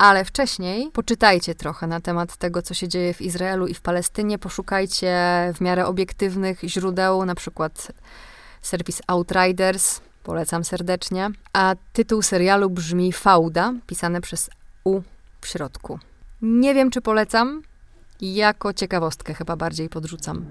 ale 0.00 0.24
wcześniej 0.24 0.90
poczytajcie 0.92 1.54
trochę 1.54 1.86
na 1.86 2.00
temat 2.00 2.36
tego, 2.36 2.62
co 2.62 2.74
się 2.74 2.88
dzieje 2.88 3.14
w 3.14 3.20
Izraelu 3.20 3.66
i 3.66 3.74
w 3.74 3.80
Palestynie. 3.80 4.38
Poszukajcie 4.38 5.16
w 5.54 5.60
miarę 5.60 5.86
obiektywnych 5.86 6.60
źródeł, 6.64 7.24
na 7.24 7.34
przykład 7.34 7.92
serwis 8.62 9.02
Outriders, 9.06 10.00
polecam 10.22 10.64
serdecznie. 10.64 11.30
A 11.52 11.74
tytuł 11.92 12.22
serialu 12.22 12.70
brzmi 12.70 13.12
Fauda, 13.12 13.74
pisane 13.86 14.20
przez 14.20 14.50
U 14.84 15.00
w 15.40 15.46
środku. 15.46 15.98
Nie 16.42 16.74
wiem, 16.74 16.90
czy 16.90 17.00
polecam. 17.00 17.62
Jako 18.20 18.72
ciekawostkę 18.72 19.34
chyba 19.34 19.56
bardziej 19.56 19.88
podrzucam. 19.88 20.46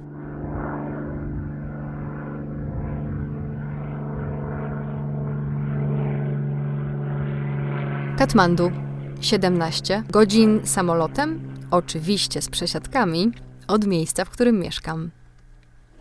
Katmandu 8.18 8.89
17 9.22 10.04
godzin 10.10 10.62
samolotem, 10.68 11.58
oczywiście 11.72 12.42
z 12.42 12.50
przesiadkami, 12.50 13.32
od 13.68 13.86
miejsca, 13.86 14.26
w 14.26 14.30
którym 14.30 14.60
mieszkam. 14.60 15.12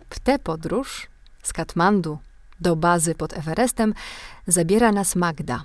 W 0.09 0.19
tę 0.19 0.39
podróż 0.39 1.07
z 1.43 1.53
Katmandu 1.53 2.17
do 2.59 2.75
bazy 2.75 3.15
pod 3.15 3.33
Everestem 3.37 3.93
zabiera 4.47 4.91
nas 4.91 5.15
Magda. 5.15 5.61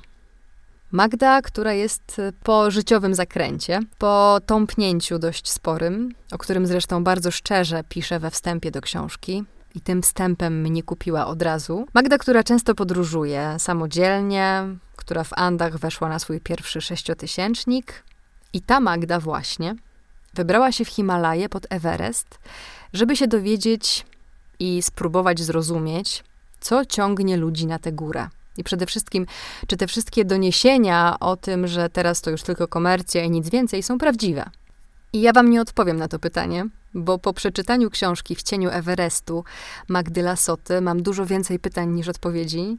Magda, 0.92 1.42
która 1.42 1.72
jest 1.72 2.20
po 2.42 2.70
życiowym 2.70 3.14
zakręcie, 3.14 3.80
po 3.98 4.40
tąpnięciu 4.46 5.18
dość 5.18 5.50
sporym, 5.50 6.14
o 6.32 6.38
którym 6.38 6.66
zresztą 6.66 7.04
bardzo 7.04 7.30
szczerze 7.30 7.84
pisze 7.88 8.18
we 8.20 8.30
wstępie 8.30 8.70
do 8.70 8.80
książki, 8.80 9.44
i 9.74 9.80
tym 9.80 10.02
wstępem 10.02 10.60
mnie 10.60 10.82
kupiła 10.82 11.26
od 11.26 11.42
razu. 11.42 11.86
Magda, 11.94 12.18
która 12.18 12.42
często 12.42 12.74
podróżuje 12.74 13.56
samodzielnie, 13.58 14.62
która 14.96 15.24
w 15.24 15.32
Andach 15.32 15.78
weszła 15.78 16.08
na 16.08 16.18
swój 16.18 16.40
pierwszy 16.40 16.80
sześciotysięcznik. 16.80 18.04
I 18.52 18.60
ta 18.60 18.80
Magda 18.80 19.20
właśnie 19.20 19.74
wybrała 20.34 20.72
się 20.72 20.84
w 20.84 20.88
Himalaje 20.88 21.48
pod 21.48 21.66
Everest, 21.70 22.38
żeby 22.92 23.16
się 23.16 23.26
dowiedzieć 23.26 24.06
i 24.58 24.82
spróbować 24.82 25.40
zrozumieć, 25.40 26.24
co 26.60 26.84
ciągnie 26.84 27.36
ludzi 27.36 27.66
na 27.66 27.78
tę 27.78 27.92
górę. 27.92 28.28
I 28.56 28.64
przede 28.64 28.86
wszystkim, 28.86 29.26
czy 29.66 29.76
te 29.76 29.86
wszystkie 29.86 30.24
doniesienia 30.24 31.16
o 31.20 31.36
tym, 31.36 31.66
że 31.66 31.90
teraz 31.90 32.20
to 32.20 32.30
już 32.30 32.42
tylko 32.42 32.68
komercja 32.68 33.24
i 33.24 33.30
nic 33.30 33.50
więcej, 33.50 33.82
są 33.82 33.98
prawdziwe. 33.98 34.50
I 35.14 35.20
ja 35.20 35.32
wam 35.32 35.50
nie 35.50 35.60
odpowiem 35.60 35.96
na 35.96 36.08
to 36.08 36.18
pytanie, 36.18 36.66
bo 36.94 37.18
po 37.18 37.32
przeczytaniu 37.32 37.90
książki 37.90 38.34
W 38.34 38.42
cieniu 38.42 38.70
Everestu 38.70 39.44
Magdy 39.88 40.22
Lasoty 40.22 40.80
mam 40.80 41.02
dużo 41.02 41.26
więcej 41.26 41.58
pytań 41.58 41.90
niż 41.90 42.08
odpowiedzi, 42.08 42.78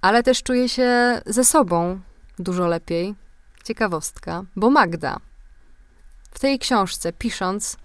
ale 0.00 0.22
też 0.22 0.42
czuję 0.42 0.68
się 0.68 1.20
ze 1.26 1.44
sobą 1.44 2.00
dużo 2.38 2.66
lepiej. 2.66 3.14
Ciekawostka, 3.64 4.44
bo 4.56 4.70
Magda 4.70 5.16
w 6.30 6.38
tej 6.38 6.58
książce, 6.58 7.12
pisząc 7.12 7.76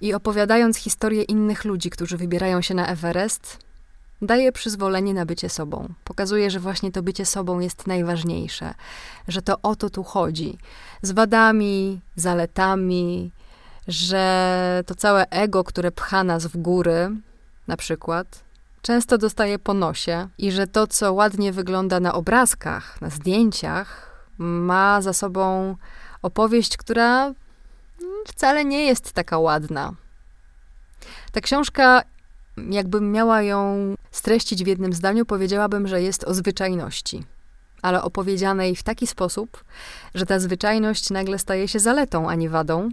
i 0.00 0.14
opowiadając 0.14 0.76
historię 0.76 1.22
innych 1.22 1.64
ludzi, 1.64 1.90
którzy 1.90 2.16
wybierają 2.16 2.60
się 2.60 2.74
na 2.74 2.86
Everest, 2.86 3.58
daje 4.22 4.52
przyzwolenie 4.52 5.14
na 5.14 5.26
bycie 5.26 5.48
sobą. 5.48 5.88
Pokazuje, 6.04 6.50
że 6.50 6.60
właśnie 6.60 6.92
to 6.92 7.02
bycie 7.02 7.26
sobą 7.26 7.60
jest 7.60 7.86
najważniejsze, 7.86 8.74
że 9.28 9.42
to 9.42 9.56
o 9.62 9.76
to 9.76 9.90
tu 9.90 10.02
chodzi. 10.02 10.58
Z 11.02 11.12
wadami, 11.12 12.00
zaletami, 12.16 13.32
że 13.88 14.82
to 14.86 14.94
całe 14.94 15.30
ego, 15.30 15.64
które 15.64 15.92
pcha 15.92 16.24
nas 16.24 16.46
w 16.46 16.56
góry, 16.56 17.10
na 17.66 17.76
przykład, 17.76 18.44
często 18.82 19.18
dostaje 19.18 19.58
po 19.58 19.74
nosie 19.74 20.28
i 20.38 20.52
że 20.52 20.66
to, 20.66 20.86
co 20.86 21.12
ładnie 21.12 21.52
wygląda 21.52 22.00
na 22.00 22.14
obrazkach, 22.14 23.00
na 23.00 23.10
zdjęciach, 23.10 24.12
ma 24.38 25.02
za 25.02 25.12
sobą 25.12 25.76
opowieść, 26.22 26.76
która 26.76 27.32
wcale 28.26 28.64
nie 28.64 28.86
jest 28.86 29.12
taka 29.12 29.38
ładna. 29.38 29.92
Ta 31.32 31.40
książka, 31.40 32.02
jakbym 32.70 33.12
miała 33.12 33.42
ją 33.42 33.94
streścić 34.10 34.64
w 34.64 34.66
jednym 34.66 34.92
zdaniu, 34.92 35.26
powiedziałabym, 35.26 35.88
że 35.88 36.02
jest 36.02 36.24
o 36.24 36.34
zwyczajności, 36.34 37.24
ale 37.82 38.02
opowiedzianej 38.02 38.76
w 38.76 38.82
taki 38.82 39.06
sposób, 39.06 39.64
że 40.14 40.26
ta 40.26 40.40
zwyczajność 40.40 41.10
nagle 41.10 41.38
staje 41.38 41.68
się 41.68 41.80
zaletą, 41.80 42.30
a 42.30 42.34
nie 42.34 42.50
wadą. 42.50 42.88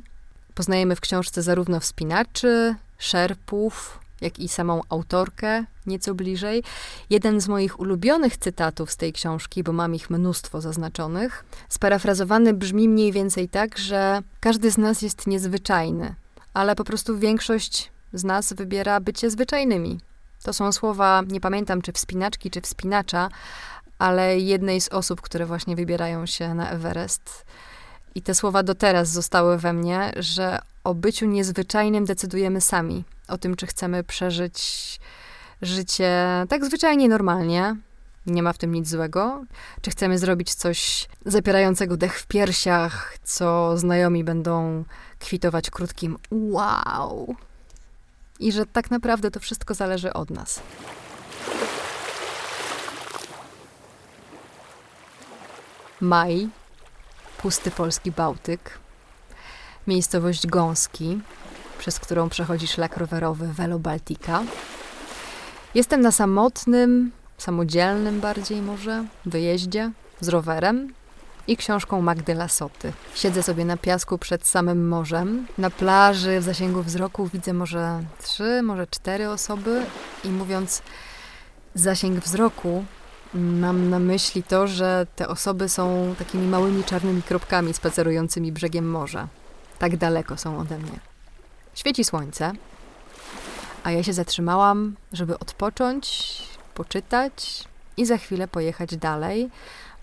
Poznajemy 0.55 0.95
w 0.95 1.01
książce 1.01 1.41
zarówno 1.41 1.79
wspinaczy, 1.79 2.75
szerpów, 2.97 3.99
jak 4.21 4.39
i 4.39 4.47
samą 4.47 4.82
autorkę 4.89 5.65
nieco 5.86 6.15
bliżej. 6.15 6.63
Jeden 7.10 7.41
z 7.41 7.47
moich 7.47 7.79
ulubionych 7.79 8.38
cytatów 8.38 8.91
z 8.91 8.97
tej 8.97 9.13
książki, 9.13 9.63
bo 9.63 9.73
mam 9.73 9.95
ich 9.95 10.10
mnóstwo 10.10 10.62
zaznaczonych, 10.62 11.45
sparafrazowany 11.69 12.53
brzmi 12.53 12.89
mniej 12.89 13.12
więcej 13.12 13.49
tak, 13.49 13.77
że 13.77 14.21
każdy 14.39 14.71
z 14.71 14.77
nas 14.77 15.01
jest 15.01 15.27
niezwyczajny, 15.27 16.15
ale 16.53 16.75
po 16.75 16.84
prostu 16.84 17.17
większość 17.17 17.91
z 18.13 18.23
nas 18.23 18.53
wybiera 18.53 18.99
bycie 18.99 19.29
zwyczajnymi. 19.29 19.99
To 20.43 20.53
są 20.53 20.71
słowa, 20.71 21.23
nie 21.27 21.41
pamiętam 21.41 21.81
czy 21.81 21.91
wspinaczki, 21.91 22.51
czy 22.51 22.61
wspinacza, 22.61 23.29
ale 23.99 24.39
jednej 24.39 24.81
z 24.81 24.89
osób, 24.89 25.21
które 25.21 25.45
właśnie 25.45 25.75
wybierają 25.75 26.25
się 26.25 26.53
na 26.53 26.69
Everest. 26.69 27.45
I 28.15 28.21
te 28.21 28.35
słowa 28.35 28.63
do 28.63 28.75
teraz 28.75 29.09
zostały 29.09 29.57
we 29.57 29.73
mnie, 29.73 30.11
że 30.17 30.59
o 30.83 30.95
byciu 30.95 31.25
niezwyczajnym 31.25 32.05
decydujemy 32.05 32.61
sami. 32.61 33.03
O 33.27 33.37
tym, 33.37 33.55
czy 33.55 33.67
chcemy 33.67 34.03
przeżyć 34.03 34.99
życie 35.61 36.45
tak 36.49 36.65
zwyczajnie, 36.65 37.09
normalnie. 37.09 37.75
Nie 38.25 38.43
ma 38.43 38.53
w 38.53 38.57
tym 38.57 38.73
nic 38.73 38.89
złego. 38.89 39.43
Czy 39.81 39.91
chcemy 39.91 40.17
zrobić 40.17 40.53
coś 40.53 41.07
zapierającego 41.25 41.97
dech 41.97 42.19
w 42.19 42.27
piersiach, 42.27 43.17
co 43.23 43.77
znajomi 43.77 44.23
będą 44.23 44.83
kwitować 45.19 45.69
krótkim 45.69 46.17
wow. 46.31 47.35
I 48.39 48.52
że 48.52 48.65
tak 48.65 48.91
naprawdę 48.91 49.32
to 49.32 49.39
wszystko 49.39 49.73
zależy 49.73 50.13
od 50.13 50.30
nas. 50.30 50.62
Maj, 56.02 56.49
pusty 57.38 57.71
polski 57.71 58.12
Bałtyk, 58.12 58.80
miejscowość 59.88 60.47
Gąski, 60.47 61.21
przez 61.80 61.99
którą 61.99 62.30
przechodzi 62.30 62.67
szlak 62.67 62.97
rowerowy 62.97 63.47
Velo 63.47 63.80
Baltica. 63.80 64.43
Jestem 65.75 66.02
na 66.02 66.12
samotnym, 66.12 67.12
samodzielnym 67.38 68.19
bardziej 68.19 68.62
może, 68.62 69.06
wyjeździe 69.25 69.91
z 70.21 70.30
rowerem 70.30 70.93
i 71.49 71.57
książką 71.57 72.01
Magdy 72.01 72.33
Lasoty. 72.33 72.93
Siedzę 73.15 73.43
sobie 73.43 73.65
na 73.65 73.77
piasku 73.77 74.17
przed 74.17 74.47
samym 74.47 74.88
morzem. 74.88 75.47
Na 75.57 75.69
plaży 75.69 76.39
w 76.39 76.43
zasięgu 76.43 76.83
wzroku 76.83 77.27
widzę 77.27 77.53
może 77.53 78.03
trzy, 78.21 78.62
może 78.63 78.88
cztery 78.88 79.29
osoby 79.29 79.85
i 80.23 80.29
mówiąc 80.29 80.81
zasięg 81.75 82.19
wzroku, 82.19 82.85
Mam 83.33 83.89
na 83.89 83.99
myśli 83.99 84.43
to, 84.43 84.67
że 84.67 85.07
te 85.15 85.27
osoby 85.27 85.69
są 85.69 86.15
takimi 86.17 86.47
małymi 86.47 86.83
czarnymi 86.83 87.21
kropkami 87.21 87.73
spacerującymi 87.73 88.51
brzegiem 88.51 88.89
morza. 88.89 89.27
Tak 89.79 89.97
daleko 89.97 90.38
są 90.38 90.59
ode 90.59 90.77
mnie. 90.77 90.99
Świeci 91.73 92.03
słońce, 92.03 92.51
a 93.83 93.91
ja 93.91 94.03
się 94.03 94.13
zatrzymałam, 94.13 94.95
żeby 95.13 95.39
odpocząć, 95.39 96.38
poczytać 96.73 97.63
i 97.97 98.05
za 98.05 98.17
chwilę 98.17 98.47
pojechać 98.47 98.97
dalej, 98.97 99.49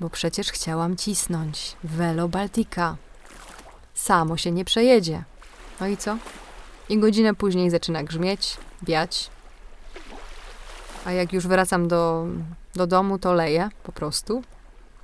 bo 0.01 0.11
przecież 0.11 0.53
chciałam 0.53 0.97
cisnąć. 0.97 1.77
Velo 1.85 2.29
Baltica. 2.29 2.97
Samo 3.95 4.37
się 4.37 4.53
nie 4.53 4.65
przejedzie. 4.65 5.25
No 5.81 5.87
i 5.87 5.97
co? 5.97 6.17
I 6.89 6.99
godzinę 6.99 7.35
później 7.35 7.71
zaczyna 7.71 8.05
grzmieć, 8.05 8.57
wiać. 8.83 9.31
A 11.05 11.13
jak 11.13 11.33
już 11.33 11.47
wracam 11.47 11.89
do, 11.89 12.27
do 12.75 12.87
domu, 12.87 13.19
to 13.19 13.33
leję 13.33 13.69
po 13.83 13.93
prostu. 13.93 14.43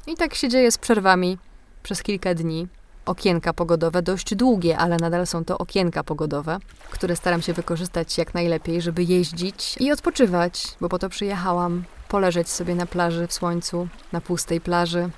I 0.06 0.14
tak 0.14 0.34
się 0.34 0.48
dzieje 0.48 0.72
z 0.72 0.78
przerwami 0.78 1.38
przez 1.82 2.02
kilka 2.02 2.34
dni 2.34 2.68
okienka 3.06 3.52
pogodowe, 3.52 4.02
dość 4.02 4.34
długie, 4.34 4.78
ale 4.78 4.96
nadal 4.96 5.26
są 5.26 5.44
to 5.44 5.58
okienka 5.58 6.04
pogodowe, 6.04 6.58
które 6.90 7.16
staram 7.16 7.42
się 7.42 7.52
wykorzystać 7.52 8.18
jak 8.18 8.34
najlepiej, 8.34 8.82
żeby 8.82 9.02
jeździć 9.02 9.76
i 9.80 9.92
odpoczywać, 9.92 10.76
bo 10.80 10.88
po 10.88 10.98
to 10.98 11.08
przyjechałam. 11.08 11.84
Poleżeć 12.12 12.48
sobie 12.48 12.74
na 12.74 12.86
plaży 12.86 13.26
w 13.26 13.32
słońcu, 13.32 13.88
na 14.12 14.20
pustej 14.20 14.60
plaży 14.60 15.10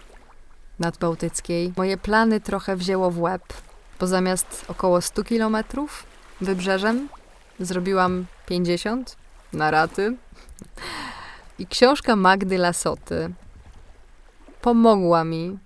nadbałtyckiej. 0.79 1.73
Moje 1.77 1.97
plany 1.97 2.41
trochę 2.41 2.77
wzięło 2.77 3.11
w 3.11 3.21
łeb, 3.21 3.43
bo 4.01 4.07
zamiast 4.07 4.65
około 4.69 5.01
100 5.01 5.25
kilometrów 5.25 6.07
wybrzeżem 6.41 7.09
zrobiłam 7.61 8.27
50 8.47 9.17
na 9.53 9.71
raty. 9.71 10.17
I 11.59 11.67
książka 11.67 12.17
Magdy 12.17 12.59
Lasoty 12.59 13.33
pomogła 14.61 15.25
mi 15.25 15.59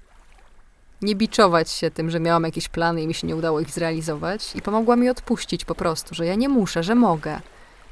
nie 1.02 1.14
biczować 1.14 1.70
się 1.70 1.90
tym, 1.90 2.10
że 2.10 2.20
miałam 2.20 2.44
jakieś 2.44 2.68
plany 2.68 3.02
i 3.02 3.06
mi 3.06 3.14
się 3.14 3.26
nie 3.26 3.36
udało 3.36 3.60
ich 3.60 3.70
zrealizować 3.70 4.56
i 4.56 4.62
pomogła 4.62 4.96
mi 4.96 5.08
odpuścić 5.08 5.64
po 5.64 5.74
prostu, 5.74 6.14
że 6.14 6.26
ja 6.26 6.34
nie 6.34 6.48
muszę, 6.48 6.82
że 6.82 6.94
mogę. 6.94 7.40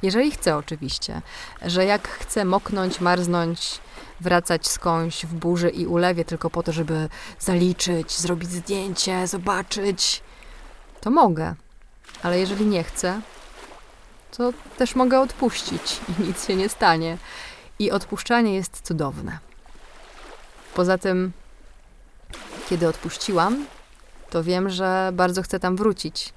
Jeżeli 0.01 0.31
chcę 0.31 0.57
oczywiście, 0.57 1.21
że 1.65 1.85
jak 1.85 2.07
chcę 2.07 2.45
moknąć, 2.45 3.01
marznąć, 3.01 3.79
wracać 4.19 4.67
skądś 4.67 5.25
w 5.25 5.33
burzy 5.33 5.69
i 5.69 5.85
ulewie 5.85 6.25
tylko 6.25 6.49
po 6.49 6.63
to, 6.63 6.71
żeby 6.71 7.09
zaliczyć, 7.39 8.11
zrobić 8.11 8.51
zdjęcie, 8.51 9.27
zobaczyć, 9.27 10.23
to 11.01 11.11
mogę. 11.11 11.55
Ale 12.23 12.39
jeżeli 12.39 12.65
nie 12.65 12.83
chcę, 12.83 13.21
to 14.37 14.53
też 14.77 14.95
mogę 14.95 15.19
odpuścić 15.19 15.99
i 16.09 16.21
nic 16.27 16.47
się 16.47 16.55
nie 16.55 16.69
stanie. 16.69 17.17
I 17.79 17.91
odpuszczanie 17.91 18.55
jest 18.55 18.81
cudowne. 18.81 19.39
Poza 20.73 20.97
tym 20.97 21.31
kiedy 22.69 22.87
odpuściłam, 22.87 23.65
to 24.29 24.43
wiem, 24.43 24.69
że 24.69 25.09
bardzo 25.13 25.41
chcę 25.41 25.59
tam 25.59 25.75
wrócić 25.75 26.33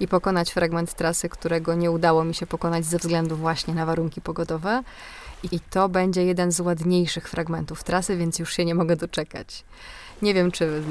i 0.00 0.08
pokonać 0.08 0.52
fragment 0.52 0.94
trasy, 0.94 1.28
którego 1.28 1.74
nie 1.74 1.90
udało 1.90 2.24
mi 2.24 2.34
się 2.34 2.46
pokonać 2.46 2.84
ze 2.84 2.98
względu 2.98 3.36
właśnie 3.36 3.74
na 3.74 3.86
warunki 3.86 4.20
pogodowe. 4.20 4.82
I 5.52 5.60
to 5.60 5.88
będzie 5.88 6.24
jeden 6.24 6.52
z 6.52 6.60
ładniejszych 6.60 7.28
fragmentów 7.28 7.84
trasy, 7.84 8.16
więc 8.16 8.38
już 8.38 8.52
się 8.52 8.64
nie 8.64 8.74
mogę 8.74 8.96
doczekać. 8.96 9.64
Nie 10.22 10.34
wiem, 10.34 10.50
czy 10.50 10.82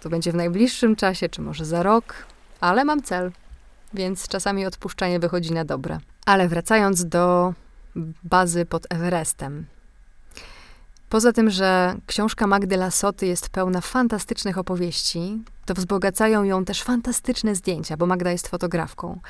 to 0.00 0.10
będzie 0.10 0.32
w 0.32 0.34
najbliższym 0.34 0.96
czasie, 0.96 1.28
czy 1.28 1.42
może 1.42 1.64
za 1.64 1.82
rok, 1.82 2.14
ale 2.60 2.84
mam 2.84 3.02
cel, 3.02 3.32
więc 3.94 4.28
czasami 4.28 4.66
odpuszczanie 4.66 5.18
wychodzi 5.18 5.52
na 5.52 5.64
dobre. 5.64 5.98
Ale 6.26 6.48
wracając 6.48 7.04
do 7.04 7.54
bazy 8.24 8.66
pod 8.66 8.86
Everestem. 8.90 9.66
Poza 11.12 11.32
tym, 11.32 11.50
że 11.50 11.94
książka 12.06 12.46
Magdy 12.46 12.76
Lasoty 12.76 13.26
jest 13.26 13.48
pełna 13.48 13.80
fantastycznych 13.80 14.58
opowieści, 14.58 15.42
to 15.64 15.74
wzbogacają 15.74 16.44
ją 16.44 16.64
też 16.64 16.82
fantastyczne 16.82 17.54
zdjęcia, 17.54 17.96
bo 17.96 18.06
Magda 18.06 18.30
jest 18.30 18.48
fotografką. 18.48 19.20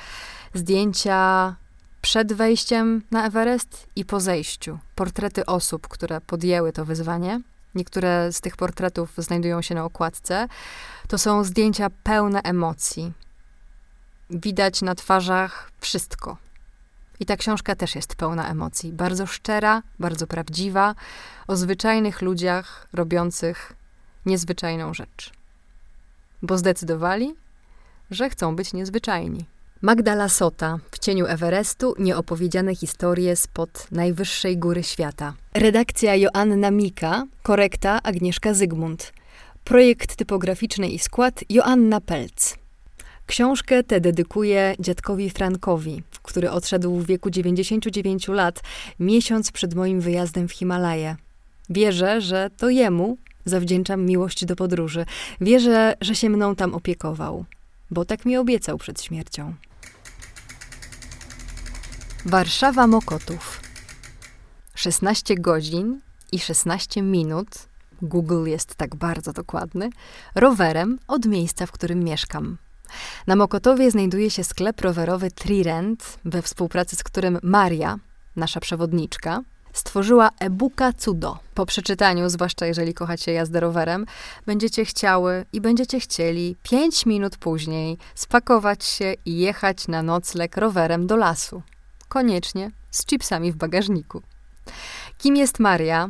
Zdjęcia 0.53 1.55
przed 2.01 2.33
wejściem 2.33 3.01
na 3.11 3.25
Everest 3.25 3.87
i 3.95 4.05
po 4.05 4.19
zejściu. 4.19 4.79
Portrety 4.95 5.45
osób, 5.45 5.87
które 5.87 6.21
podjęły 6.21 6.71
to 6.71 6.85
wyzwanie. 6.85 7.41
Niektóre 7.75 8.31
z 8.31 8.41
tych 8.41 8.57
portretów 8.57 9.13
znajdują 9.17 9.61
się 9.61 9.75
na 9.75 9.85
okładce. 9.85 10.47
To 11.07 11.17
są 11.17 11.43
zdjęcia 11.43 11.89
pełne 12.03 12.41
emocji. 12.41 13.13
Widać 14.29 14.81
na 14.81 14.95
twarzach 14.95 15.71
wszystko. 15.79 16.37
I 17.23 17.25
ta 17.25 17.37
książka 17.37 17.75
też 17.75 17.95
jest 17.95 18.15
pełna 18.15 18.49
emocji. 18.49 18.93
Bardzo 18.93 19.25
szczera, 19.25 19.81
bardzo 19.99 20.27
prawdziwa, 20.27 20.95
o 21.47 21.55
zwyczajnych 21.55 22.21
ludziach 22.21 22.87
robiących 22.93 23.73
niezwyczajną 24.25 24.93
rzecz. 24.93 25.31
Bo 26.41 26.57
zdecydowali, 26.57 27.35
że 28.11 28.29
chcą 28.29 28.55
być 28.55 28.73
niezwyczajni. 28.73 29.45
Magda 29.81 30.15
Lasota 30.15 30.79
w 30.91 30.99
cieniu 30.99 31.25
Everestu 31.25 31.95
nieopowiedziane 31.99 32.75
historie 32.75 33.35
spod 33.35 33.87
najwyższej 33.91 34.57
góry 34.57 34.83
świata. 34.83 35.33
Redakcja 35.53 36.15
Joanna 36.15 36.71
Mika, 36.71 37.25
korekta 37.43 38.03
Agnieszka 38.03 38.53
Zygmunt. 38.53 39.13
Projekt 39.63 40.15
typograficzny 40.15 40.87
i 40.87 40.99
skład 40.99 41.43
Joanna 41.49 42.01
Pelc. 42.01 42.62
Książkę 43.25 43.83
tę 43.83 44.01
dedykuję 44.01 44.75
dziadkowi 44.79 45.29
Frankowi, 45.29 46.03
który 46.21 46.51
odszedł 46.51 46.99
w 46.99 47.05
wieku 47.05 47.29
99 47.29 48.27
lat, 48.27 48.61
miesiąc 48.99 49.51
przed 49.51 49.73
moim 49.73 50.01
wyjazdem 50.01 50.47
w 50.47 50.51
Himalaje. 50.51 51.15
Wierzę, 51.69 52.21
że 52.21 52.49
to 52.57 52.69
jemu 52.69 53.17
zawdzięczam 53.45 54.05
miłość 54.05 54.45
do 54.45 54.55
podróży. 54.55 55.05
Wierzę, 55.41 55.93
że 56.01 56.15
się 56.15 56.29
mną 56.29 56.55
tam 56.55 56.73
opiekował, 56.73 57.45
bo 57.91 58.05
tak 58.05 58.25
mi 58.25 58.37
obiecał 58.37 58.77
przed 58.77 59.01
śmiercią. 59.01 59.53
Warszawa 62.25 62.87
Mokotów. 62.87 63.61
16 64.75 65.35
godzin 65.35 66.01
i 66.31 66.39
16 66.39 67.01
minut. 67.01 67.47
Google 68.01 68.45
jest 68.45 68.75
tak 68.75 68.95
bardzo 68.95 69.33
dokładny. 69.33 69.89
Rowerem 70.35 70.99
od 71.07 71.25
miejsca, 71.25 71.65
w 71.65 71.71
którym 71.71 72.03
mieszkam. 72.03 72.57
Na 73.27 73.35
Mokotowie 73.35 73.91
znajduje 73.91 74.29
się 74.29 74.43
sklep 74.43 74.81
rowerowy 74.81 75.31
Trirent, 75.31 76.17
we 76.25 76.41
współpracy 76.41 76.95
z 76.95 77.03
którym 77.03 77.39
Maria, 77.43 77.99
nasza 78.35 78.59
przewodniczka, 78.59 79.41
stworzyła 79.73 80.29
e-booka 80.39 80.93
Cudo. 80.93 81.39
Po 81.53 81.65
przeczytaniu, 81.65 82.29
zwłaszcza 82.29 82.65
jeżeli 82.65 82.93
kochacie 82.93 83.33
jazdę 83.33 83.59
rowerem, 83.59 84.05
będziecie 84.45 84.85
chciały 84.85 85.45
i 85.53 85.61
będziecie 85.61 85.99
chcieli 85.99 86.55
5 86.63 87.05
minut 87.05 87.37
później 87.37 87.97
spakować 88.15 88.85
się 88.85 89.13
i 89.25 89.37
jechać 89.37 89.87
na 89.87 90.03
nocleg 90.03 90.57
rowerem 90.57 91.07
do 91.07 91.17
lasu. 91.17 91.61
Koniecznie 92.09 92.71
z 92.91 93.05
chipsami 93.05 93.51
w 93.51 93.55
bagażniku. 93.55 94.21
Kim 95.17 95.35
jest 95.35 95.59
Maria? 95.59 96.09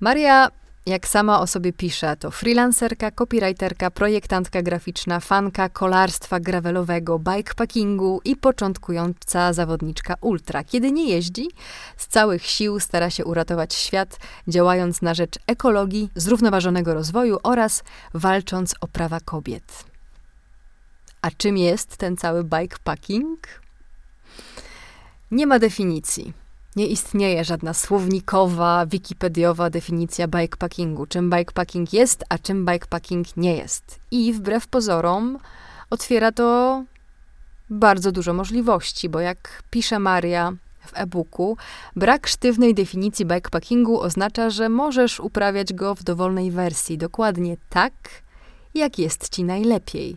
Maria 0.00 0.48
jak 0.86 1.08
sama 1.08 1.40
o 1.40 1.46
sobie 1.46 1.72
pisze, 1.72 2.16
to 2.16 2.30
freelancerka, 2.30 3.10
copywriterka, 3.10 3.90
projektantka 3.90 4.62
graficzna, 4.62 5.20
fanka 5.20 5.68
kolarstwa 5.68 6.40
gravelowego, 6.40 7.18
bikepackingu 7.18 8.20
i 8.24 8.36
początkująca 8.36 9.52
zawodniczka 9.52 10.14
ultra. 10.20 10.64
Kiedy 10.64 10.92
nie 10.92 11.08
jeździ, 11.08 11.50
z 11.96 12.06
całych 12.06 12.46
sił 12.46 12.80
stara 12.80 13.10
się 13.10 13.24
uratować 13.24 13.74
świat, 13.74 14.18
działając 14.48 15.02
na 15.02 15.14
rzecz 15.14 15.38
ekologii, 15.46 16.10
zrównoważonego 16.14 16.94
rozwoju 16.94 17.38
oraz 17.42 17.84
walcząc 18.14 18.74
o 18.80 18.88
prawa 18.88 19.20
kobiet. 19.20 19.84
A 21.22 21.30
czym 21.30 21.56
jest 21.56 21.96
ten 21.96 22.16
cały 22.16 22.44
bikepacking? 22.44 23.48
Nie 25.30 25.46
ma 25.46 25.58
definicji. 25.58 26.41
Nie 26.76 26.86
istnieje 26.86 27.44
żadna 27.44 27.74
słownikowa, 27.74 28.86
wikipediowa 28.86 29.70
definicja 29.70 30.28
bikepackingu. 30.28 31.06
Czym 31.06 31.30
bikepacking 31.30 31.92
jest, 31.92 32.24
a 32.28 32.38
czym 32.38 32.66
bikepacking 32.66 33.36
nie 33.36 33.56
jest. 33.56 34.00
I 34.10 34.32
wbrew 34.32 34.66
pozorom 34.66 35.38
otwiera 35.90 36.32
to 36.32 36.84
bardzo 37.70 38.12
dużo 38.12 38.32
możliwości, 38.32 39.08
bo 39.08 39.20
jak 39.20 39.62
pisze 39.70 39.98
Maria 39.98 40.52
w 40.86 40.92
e-booku, 40.94 41.56
brak 41.96 42.26
sztywnej 42.26 42.74
definicji 42.74 43.26
bikepackingu 43.26 44.00
oznacza, 44.00 44.50
że 44.50 44.68
możesz 44.68 45.20
uprawiać 45.20 45.72
go 45.72 45.94
w 45.94 46.02
dowolnej 46.02 46.50
wersji, 46.50 46.98
dokładnie 46.98 47.56
tak, 47.70 47.92
jak 48.74 48.98
jest 48.98 49.28
ci 49.28 49.44
najlepiej. 49.44 50.16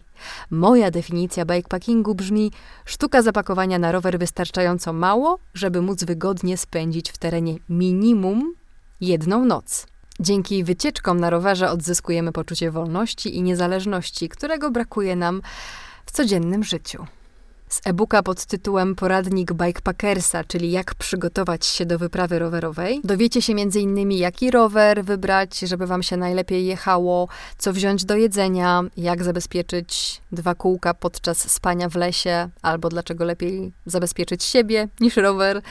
Moja 0.52 0.92
definicja 0.92 1.46
bikepackingu 1.46 2.16
brzmi 2.16 2.52
sztuka 2.86 3.22
zapakowania 3.22 3.80
na 3.80 3.92
rower 3.92 4.20
wystarczająco 4.20 4.94
mało, 4.94 5.40
żeby 5.54 5.82
móc 5.82 6.04
wygodnie 6.04 6.58
spędzić 6.58 7.12
w 7.12 7.18
terenie 7.18 7.56
minimum 7.70 8.54
jedną 9.02 9.46
noc. 9.46 9.88
Dzięki 10.20 10.64
wycieczkom 10.64 11.20
na 11.20 11.30
rowerze 11.30 11.70
odzyskujemy 11.70 12.32
poczucie 12.32 12.72
wolności 12.72 13.38
i 13.38 13.42
niezależności, 13.42 14.30
którego 14.30 14.72
brakuje 14.72 15.16
nam 15.16 15.42
w 16.06 16.12
codziennym 16.12 16.64
życiu 16.64 17.06
z 17.76 17.82
e-booka 17.86 18.24
pod 18.24 18.46
tytułem 18.46 18.96
Poradnik 18.96 19.54
Bikepackersa, 19.54 20.44
czyli 20.44 20.72
jak 20.72 20.96
przygotować 20.96 21.66
się 21.66 21.86
do 21.86 22.00
wyprawy 22.00 22.40
rowerowej. 22.40 23.02
Dowiecie 23.04 23.42
się 23.42 23.54
m.in. 23.54 24.12
jaki 24.12 24.52
rower 24.52 25.06
wybrać, 25.06 25.60
żeby 25.60 25.88
wam 25.88 26.04
się 26.04 26.18
najlepiej 26.18 26.66
jechało, 26.66 27.28
co 27.58 27.74
wziąć 27.74 28.06
do 28.06 28.16
jedzenia, 28.16 28.84
jak 28.98 29.24
zabezpieczyć 29.24 30.22
dwa 30.32 30.56
kółka 30.56 30.94
podczas 30.94 31.52
spania 31.52 31.90
w 31.90 31.96
lesie, 31.96 32.50
albo 32.62 32.90
dlaczego 32.90 33.26
lepiej 33.26 33.72
zabezpieczyć 33.86 34.44
siebie 34.44 34.88
niż 35.00 35.18
rower. 35.18 35.62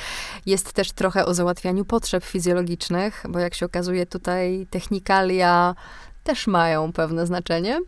Jest 0.46 0.72
też 0.72 0.92
trochę 0.92 1.26
o 1.26 1.34
załatwianiu 1.34 1.84
potrzeb 1.84 2.24
fizjologicznych, 2.24 3.24
bo 3.28 3.38
jak 3.38 3.54
się 3.54 3.66
okazuje 3.66 4.06
tutaj 4.06 4.66
technikalia 4.70 5.74
też 6.24 6.46
mają 6.46 6.92
pewne 6.92 7.26
znaczenie. 7.26 7.80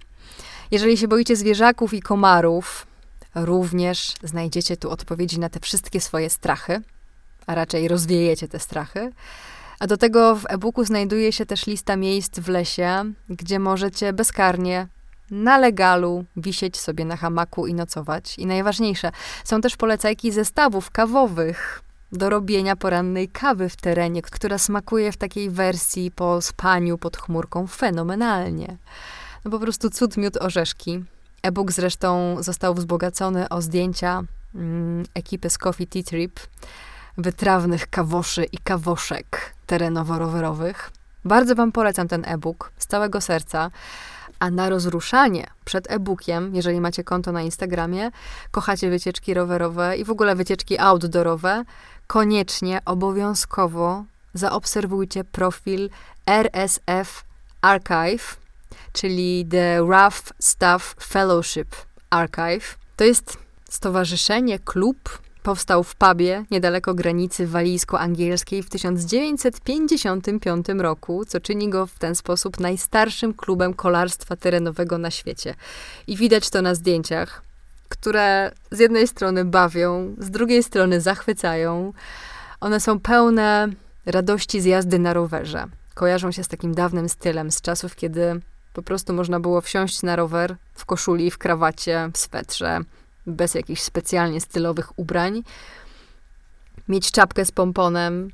Jeżeli 0.71 0.97
się 0.97 1.09
boicie 1.09 1.37
zwierzaków 1.37 1.95
i 1.95 2.03
komarów, 2.03 2.87
Również 3.37 4.15
znajdziecie 4.23 4.77
tu 4.77 4.91
odpowiedzi 4.91 5.39
na 5.39 5.49
te 5.49 5.61
wszystkie 5.61 6.01
swoje 6.01 6.31
strachy, 6.31 6.83
a 7.47 7.55
raczej 7.55 7.89
rozwiejecie 7.89 8.49
te 8.49 8.59
strachy. 8.59 9.13
A 9.79 9.87
do 9.87 9.97
tego 9.97 10.37
w 10.37 10.45
e-booku 10.49 10.85
znajduje 10.85 11.33
się 11.33 11.47
też 11.47 11.67
lista 11.67 11.97
miejsc 11.97 12.39
w 12.39 12.49
lesie, 12.49 13.13
gdzie 13.29 13.59
możecie 13.59 14.13
bezkarnie 14.13 14.87
na 15.31 15.59
legalu 15.59 16.25
wisieć 16.37 16.77
sobie 16.77 17.05
na 17.05 17.17
hamaku 17.17 17.67
i 17.67 17.75
nocować. 17.75 18.39
I 18.39 18.47
najważniejsze, 18.47 19.13
są 19.45 19.61
też 19.61 19.77
polecajki 19.77 20.33
zestawów 20.33 20.91
kawowych 20.91 21.83
do 22.13 22.31
robienia 22.31 22.77
porannej 22.77 23.29
kawy 23.29 23.69
w 23.69 23.77
terenie, 23.77 24.23
która 24.23 24.59
smakuje 24.59 25.13
w 25.13 25.17
takiej 25.17 25.51
wersji 25.51 26.11
po 26.11 26.43
spaniu 26.43 26.99
pod 26.99 27.17
chmurką 27.17 27.67
fenomenalnie. 27.67 28.77
No 29.45 29.51
po 29.51 29.59
prostu 29.59 29.91
cud 29.91 30.17
miód 30.17 30.37
orzeszki. 30.37 31.05
E-book 31.47 31.73
zresztą 31.73 32.37
został 32.41 32.75
wzbogacony 32.75 33.49
o 33.49 33.63
zdjęcia 33.63 34.23
mm, 34.55 35.05
ekipy 35.15 35.51
z 35.51 35.59
Coffee 35.59 35.87
Tea 35.87 36.03
Trip, 36.03 36.41
wytrawnych 37.19 37.91
kawoszy 37.91 38.45
i 38.45 38.59
kawoszek 38.59 39.55
terenowo-rowerowych. 39.67 40.91
Bardzo 41.25 41.55
Wam 41.55 41.73
polecam 41.73 42.09
ten 42.09 42.25
e-book 42.25 42.73
z 42.79 42.87
całego 42.87 43.21
serca. 43.21 43.71
A 44.39 44.51
na 44.51 44.69
rozruszanie 44.69 45.47
przed 45.65 45.91
e-bookiem, 45.91 46.55
jeżeli 46.55 46.81
macie 46.81 47.05
konto 47.05 47.33
na 47.33 47.43
Instagramie, 47.43 48.11
kochacie 48.51 48.91
wycieczki 48.91 49.35
rowerowe 49.35 49.97
i 49.97 50.05
w 50.05 50.11
ogóle 50.11 50.35
wycieczki 50.35 50.79
outdoorowe, 50.79 51.65
koniecznie, 52.07 52.81
obowiązkowo 52.85 54.05
zaobserwujcie 54.35 55.25
profil 55.25 55.91
RSF 56.27 57.25
Archive 57.61 58.46
czyli 58.93 59.47
The 59.51 59.79
Rough 59.79 60.33
Stuff 60.39 60.97
Fellowship 61.03 61.77
Archive. 62.11 62.79
To 62.97 63.05
jest 63.05 63.39
stowarzyszenie, 63.71 64.59
klub, 64.59 65.19
powstał 65.43 65.85
w 65.85 65.95
pubie 65.95 66.45
niedaleko 66.51 66.95
granicy 66.95 67.47
walijsko-angielskiej 67.47 68.63
w 68.63 68.71
1955 68.71 70.67
roku, 70.79 71.25
co 71.25 71.41
czyni 71.41 71.69
go 71.69 71.87
w 71.87 71.99
ten 71.99 72.15
sposób 72.15 72.61
najstarszym 72.61 73.35
klubem 73.35 73.75
kolarstwa 73.75 74.37
terenowego 74.37 74.99
na 74.99 75.11
świecie. 75.11 75.55
I 76.07 76.17
widać 76.17 76.51
to 76.51 76.63
na 76.63 76.75
zdjęciach, 76.75 77.43
które 77.89 78.53
z 78.71 78.79
jednej 78.79 79.09
strony 79.09 79.45
bawią, 79.45 80.15
z 80.19 80.31
drugiej 80.31 80.63
strony 80.63 81.01
zachwycają. 81.01 81.93
One 82.61 82.81
są 82.81 83.01
pełne 83.01 83.69
radości 84.07 84.61
z 84.61 84.65
jazdy 84.65 84.99
na 84.99 85.13
rowerze. 85.13 85.67
Kojarzą 85.95 86.33
się 86.33 86.45
z 86.45 86.49
takim 86.49 86.75
dawnym 86.75 87.09
stylem, 87.09 87.51
z 87.51 87.61
czasów, 87.61 87.97
kiedy 87.97 88.41
po 88.77 88.83
prostu 88.83 89.13
można 89.13 89.41
było 89.41 89.61
wsiąść 89.61 90.03
na 90.03 90.17
rower 90.17 90.57
w 90.75 90.85
koszuli, 90.85 91.31
w 91.31 91.39
krawacie, 91.39 92.11
w 92.13 92.19
swetrze, 92.19 92.81
bez 93.27 93.55
jakichś 93.55 93.81
specjalnie 93.81 94.41
stylowych 94.41 94.99
ubrań, 94.99 95.43
mieć 96.89 97.11
czapkę 97.11 97.45
z 97.45 97.53
pomponem, 97.53 98.31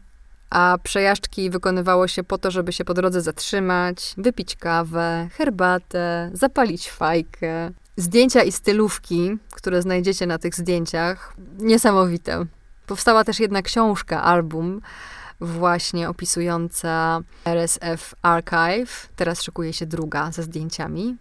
a 0.50 0.78
przejażdżki 0.82 1.50
wykonywało 1.50 2.08
się 2.08 2.24
po 2.24 2.38
to, 2.38 2.50
żeby 2.50 2.72
się 2.72 2.84
po 2.84 2.94
drodze 2.94 3.20
zatrzymać, 3.20 4.14
wypić 4.18 4.56
kawę, 4.56 5.28
herbatę, 5.32 6.30
zapalić 6.32 6.90
fajkę. 6.90 7.70
Zdjęcia 7.96 8.42
i 8.42 8.52
stylówki, 8.52 9.38
które 9.52 9.82
znajdziecie 9.82 10.26
na 10.26 10.38
tych 10.38 10.54
zdjęciach, 10.54 11.34
niesamowite. 11.58 12.46
Powstała 12.86 13.24
też 13.24 13.40
jedna 13.40 13.62
książka, 13.62 14.22
album, 14.22 14.80
właśnie 15.42 16.08
opisująca 16.08 17.20
RSF 17.44 18.14
Archive. 18.22 19.08
Teraz 19.16 19.42
szykuje 19.42 19.72
się 19.72 19.86
druga 19.86 20.32
ze 20.32 20.42
zdjęciami. 20.42 21.16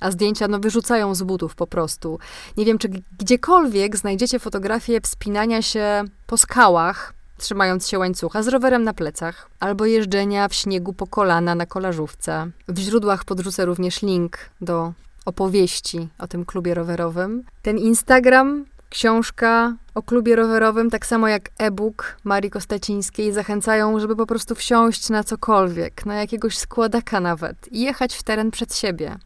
A 0.00 0.10
zdjęcia 0.10 0.48
no, 0.48 0.58
wyrzucają 0.58 1.14
z 1.14 1.22
butów 1.22 1.54
po 1.54 1.66
prostu. 1.66 2.18
Nie 2.56 2.64
wiem, 2.64 2.78
czy 2.78 2.88
gdziekolwiek 3.18 3.96
znajdziecie 3.96 4.38
fotografię 4.38 5.00
wspinania 5.00 5.62
się 5.62 6.04
po 6.26 6.36
skałach, 6.36 7.14
trzymając 7.38 7.88
się 7.88 7.98
łańcucha 7.98 8.42
z 8.42 8.48
rowerem 8.48 8.84
na 8.84 8.94
plecach, 8.94 9.50
albo 9.60 9.86
jeżdżenia 9.86 10.48
w 10.48 10.54
śniegu 10.54 10.92
po 10.92 11.06
kolana 11.06 11.54
na 11.54 11.66
kolażówce. 11.66 12.50
W 12.68 12.78
źródłach 12.78 13.24
podrzucę 13.24 13.64
również 13.64 14.02
link 14.02 14.38
do 14.60 14.92
opowieści 15.24 16.08
o 16.18 16.28
tym 16.28 16.44
klubie 16.44 16.74
rowerowym. 16.74 17.44
Ten 17.62 17.78
Instagram, 17.78 18.64
książka 18.90 19.76
o 19.94 20.02
klubie 20.02 20.36
rowerowym, 20.36 20.90
tak 20.90 21.06
samo 21.06 21.28
jak 21.28 21.50
e-book 21.58 22.16
Marii 22.24 22.50
Kostacińskiej, 22.50 23.32
zachęcają, 23.32 24.00
żeby 24.00 24.16
po 24.16 24.26
prostu 24.26 24.54
wsiąść 24.54 25.08
na 25.10 25.24
cokolwiek, 25.24 26.06
na 26.06 26.14
jakiegoś 26.14 26.58
składaka 26.58 27.20
nawet 27.20 27.72
i 27.72 27.80
jechać 27.80 28.14
w 28.14 28.22
teren 28.22 28.50
przed 28.50 28.76
siebie. 28.76 29.16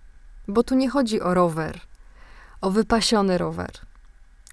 Bo 0.49 0.63
tu 0.63 0.75
nie 0.75 0.91
chodzi 0.91 1.21
o 1.21 1.35
rower, 1.35 1.81
o 2.61 2.71
wypasiony 2.71 3.39
rower. 3.39 3.71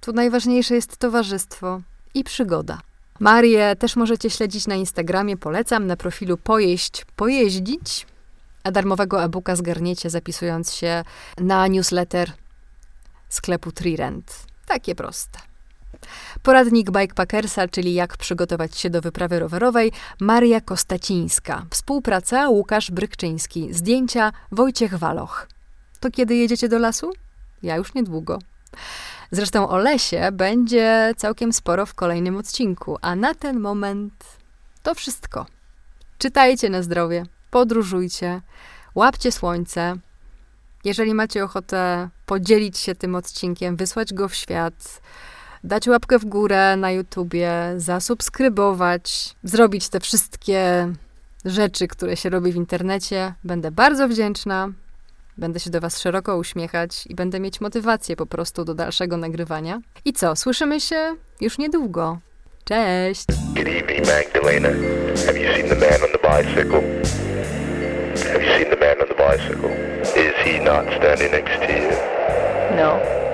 Tu 0.02 0.14
najważniejsze 0.14 0.76
jest 0.76 0.98
towarzystwo 0.98 1.82
i 2.14 2.24
przygoda. 2.24 2.82
Marię 3.20 3.76
też 3.76 3.96
możecie 3.96 4.30
śledzić 4.30 4.68
na 4.68 4.76
Instagramie, 4.76 5.38
polecam, 5.38 5.88
na 5.88 5.98
profilu 5.98 6.38
Pojeść, 6.38 7.06
Pojeździć, 7.16 8.08
a 8.64 8.72
darmowego 8.72 9.24
e-booka 9.24 9.56
zgarniecie 9.56 10.10
zapisując 10.10 10.74
się 10.74 11.04
na 11.38 11.68
newsletter 11.68 12.32
sklepu 13.30 13.72
Trirent. 13.72 14.49
Takie 14.70 14.96
proste. 14.96 15.40
Poradnik 16.44 16.92
Bikepackersa, 16.92 17.68
czyli 17.68 17.94
jak 17.94 18.18
przygotować 18.18 18.78
się 18.78 18.90
do 18.90 19.02
wyprawy 19.02 19.40
rowerowej, 19.40 19.92
Maria 20.20 20.62
Kostacińska. 20.62 21.66
Współpraca 21.70 22.50
Łukasz 22.50 22.92
Brykczyński. 22.92 23.74
Zdjęcia 23.74 24.32
Wojciech 24.52 24.96
Waloch. 24.96 25.48
To 26.00 26.12
kiedy 26.12 26.36
jedziecie 26.36 26.70
do 26.70 26.80
lasu? 26.80 27.12
Ja 27.64 27.76
już 27.76 27.94
niedługo. 27.94 28.40
Zresztą 29.32 29.70
o 29.70 29.78
lesie 29.78 30.30
będzie 30.32 31.14
całkiem 31.18 31.54
sporo 31.54 31.86
w 31.86 31.94
kolejnym 31.94 32.38
odcinku, 32.38 32.98
a 33.02 33.16
na 33.16 33.34
ten 33.34 33.60
moment 33.60 34.38
to 34.84 34.96
wszystko. 34.96 35.46
Czytajcie 36.18 36.70
na 36.70 36.82
zdrowie, 36.82 37.26
podróżujcie, 37.52 38.42
łapcie 38.96 39.32
słońce. 39.32 39.96
Jeżeli 40.84 41.14
macie 41.14 41.44
ochotę 41.44 42.10
podzielić 42.26 42.78
się 42.78 42.96
tym 42.96 43.16
odcinkiem, 43.16 43.76
wysłać 43.76 44.14
go 44.14 44.30
w 44.30 44.36
świat, 44.36 45.02
dać 45.64 45.88
łapkę 45.88 46.20
w 46.20 46.26
górę 46.26 46.76
na 46.78 46.92
YouTubie, 46.92 47.52
zasubskrybować, 47.78 49.36
zrobić 49.44 49.90
te 49.90 50.00
wszystkie 50.00 50.90
rzeczy, 51.46 51.88
które 51.88 52.18
się 52.18 52.30
robi 52.30 52.52
w 52.52 52.56
internecie, 52.56 53.34
będę 53.44 53.72
bardzo 53.72 54.08
wdzięczna. 54.08 54.70
Będę 55.38 55.60
się 55.60 55.70
do 55.70 55.82
Was 55.82 56.00
szeroko 56.00 56.38
uśmiechać 56.38 57.08
i 57.08 57.16
będę 57.16 57.40
mieć 57.40 57.62
motywację 57.62 58.16
po 58.16 58.26
prostu 58.26 58.66
do 58.66 58.74
dalszego 58.74 59.18
nagrywania. 59.18 59.82
I 60.06 60.14
co, 60.14 60.36
słyszymy 60.36 60.82
się 60.82 61.16
już 61.42 61.58
niedługo. 61.58 62.20
Cześć! 62.64 63.26
Good 63.56 63.68
evening, 63.68 64.08
Magdalena. 64.08 64.70
Have 65.26 65.40
you 65.40 65.54
seen 65.54 65.70
the 65.70 65.76
man 65.76 66.02
on 66.04 66.10
the 66.12 66.44
bicycle? 66.44 66.82
Seen 68.58 68.70
the 68.70 68.78
man 68.78 69.00
on 69.02 69.08
the 69.08 69.14
bicycle? 69.14 69.70
Is 69.70 70.36
he 70.44 70.60
not 70.60 70.86
standing 70.98 71.32
next 71.32 71.60
to 71.68 71.72
you? 71.72 71.90
No. 72.76 73.29